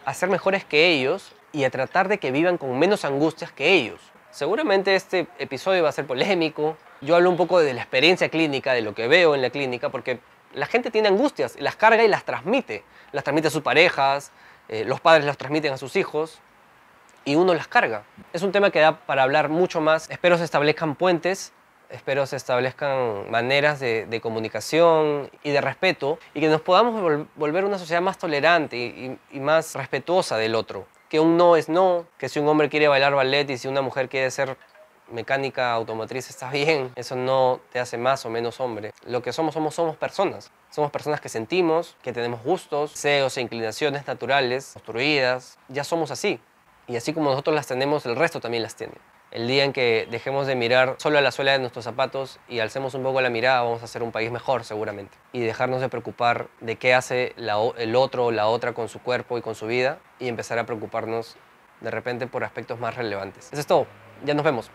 a 0.06 0.14
ser 0.14 0.30
mejores 0.30 0.66
que 0.66 0.88
ellos 0.88 1.34
y 1.52 1.64
a 1.66 1.70
tratar 1.70 2.08
de 2.08 2.18
que 2.18 2.32
vivan 2.32 2.58
con 2.58 2.78
menos 2.80 3.06
angustias 3.06 3.52
que 3.52 3.74
ellos. 3.74 4.00
Seguramente 4.32 4.96
este 4.96 5.28
episodio 5.38 5.84
va 5.84 5.90
a 5.90 5.92
ser 5.92 6.08
polémico. 6.08 6.78
Yo 7.02 7.16
hablo 7.16 7.30
un 7.30 7.38
poco 7.38 7.60
de 7.60 7.74
la 7.74 7.82
experiencia 7.82 8.30
clínica, 8.30 8.74
de 8.74 8.82
lo 8.82 8.96
que 8.96 9.08
veo 9.08 9.36
en 9.36 9.42
la 9.42 9.52
clínica, 9.52 9.90
porque 9.90 10.20
la 10.54 10.66
gente 10.66 10.90
tiene 10.90 11.10
angustias, 11.10 11.56
las 11.60 11.76
carga 11.76 12.04
y 12.04 12.08
las 12.08 12.24
transmite. 12.24 12.84
Las 13.12 13.24
transmite 13.24 13.50
a 13.50 13.52
sus 13.52 13.62
parejas, 13.62 14.32
eh, 14.68 14.84
los 14.84 15.00
padres 15.00 15.26
las 15.26 15.38
transmiten 15.38 15.74
a 15.74 15.78
sus 15.78 15.96
hijos 15.96 16.40
y 17.24 17.36
uno 17.36 17.54
las 17.54 17.68
carga. 17.68 18.04
Es 18.34 18.42
un 18.42 18.52
tema 18.52 18.72
que 18.72 18.80
da 18.80 19.00
para 19.00 19.24
hablar 19.24 19.50
mucho 19.50 19.80
más. 19.80 20.10
Espero 20.10 20.38
se 20.38 20.44
establezcan 20.44 20.96
puentes, 20.96 21.52
espero 21.90 22.26
se 22.26 22.36
establezcan 22.36 23.30
maneras 23.32 23.80
de, 23.80 24.06
de 24.06 24.22
comunicación 24.22 25.30
y 25.44 25.52
de 25.52 25.62
respeto 25.62 26.20
y 26.34 26.40
que 26.42 26.48
nos 26.48 26.62
podamos 26.62 27.00
vol- 27.02 27.28
volver 27.36 27.66
una 27.66 27.78
sociedad 27.78 28.02
más 28.02 28.18
tolerante 28.18 28.76
y, 28.78 29.18
y- 29.32 29.38
y 29.38 29.40
más 29.40 29.76
respetuosa 29.76 30.38
del 30.38 30.56
otro. 30.56 30.86
Que 31.10 31.20
un 31.20 31.38
no 31.38 31.56
es 31.56 31.70
no, 31.70 32.06
que 32.18 32.28
si 32.30 32.40
un 32.40 32.48
hombre 32.48 32.70
quiere 32.70 32.88
bailar 32.88 33.14
ballet 33.16 33.50
y 33.50 33.58
si 33.58 33.68
una 33.68 33.82
mujer 33.82 34.10
quiere 34.10 34.30
ser 34.32 34.58
mecánica 35.10 35.72
automotriz 35.72 36.30
está 36.30 36.50
bien, 36.52 36.92
eso 36.98 37.16
no 37.16 37.62
te 37.72 37.80
hace 37.80 37.98
más 37.98 38.26
o 38.26 38.30
menos 38.30 38.60
hombre. 38.60 38.92
Lo 39.06 39.22
que 39.22 39.32
somos, 39.32 39.54
somos, 39.54 39.74
somos 39.74 39.96
personas. 39.96 40.52
Somos 40.70 40.92
personas 40.92 41.22
que 41.22 41.30
sentimos, 41.30 41.96
que 42.02 42.12
tenemos 42.12 42.44
gustos, 42.44 42.92
deseos 42.92 43.38
e 43.38 43.42
inclinaciones 43.42 44.06
naturales, 44.06 44.72
construidas. 44.74 45.58
Ya 45.70 45.86
somos 45.86 46.12
así. 46.12 46.42
Y 46.88 46.98
así 46.98 47.14
como 47.14 47.30
nosotros 47.30 47.56
las 47.56 47.68
tenemos, 47.68 48.06
el 48.06 48.18
resto 48.18 48.42
también 48.42 48.64
las 48.64 48.76
tiene. 48.76 48.94
El 49.32 49.48
día 49.48 49.66
en 49.66 49.74
que 49.74 50.08
dejemos 50.10 50.48
de 50.48 50.56
mirar 50.56 50.96
solo 51.00 51.18
a 51.18 51.22
la 51.22 51.32
suela 51.32 51.52
de 51.52 51.60
nuestros 51.60 51.84
zapatos 51.84 52.40
y 52.48 52.60
alcemos 52.60 52.94
un 52.94 53.04
poco 53.04 53.20
la 53.20 53.30
mirada, 53.30 53.62
vamos 53.62 53.82
a 53.82 53.86
hacer 53.86 54.02
un 54.02 54.12
país 54.14 54.32
mejor 54.32 54.64
seguramente. 54.64 55.18
Y 55.34 55.42
dejarnos 55.42 55.82
de 55.82 55.90
preocupar 55.90 56.48
de 56.62 56.78
qué 56.78 56.94
hace 56.94 57.36
el 57.36 57.96
otro 57.96 58.28
o 58.28 58.32
la 58.32 58.48
otra 58.48 58.74
con 58.74 58.88
su 58.88 59.00
cuerpo 59.00 59.38
y 59.38 59.42
con 59.42 59.54
su 59.54 59.68
vida 59.68 60.00
y 60.20 60.30
empezar 60.30 60.60
a 60.60 60.66
preocuparnos 60.66 61.36
de 61.82 61.92
repente 61.92 62.26
por 62.28 62.44
aspectos 62.44 62.80
más 62.80 62.96
relevantes. 62.96 63.50
Eso 63.52 63.60
es 63.60 63.68
todo. 63.68 63.86
Ya 64.24 64.34
nos 64.34 64.46
vemos. 64.46 64.72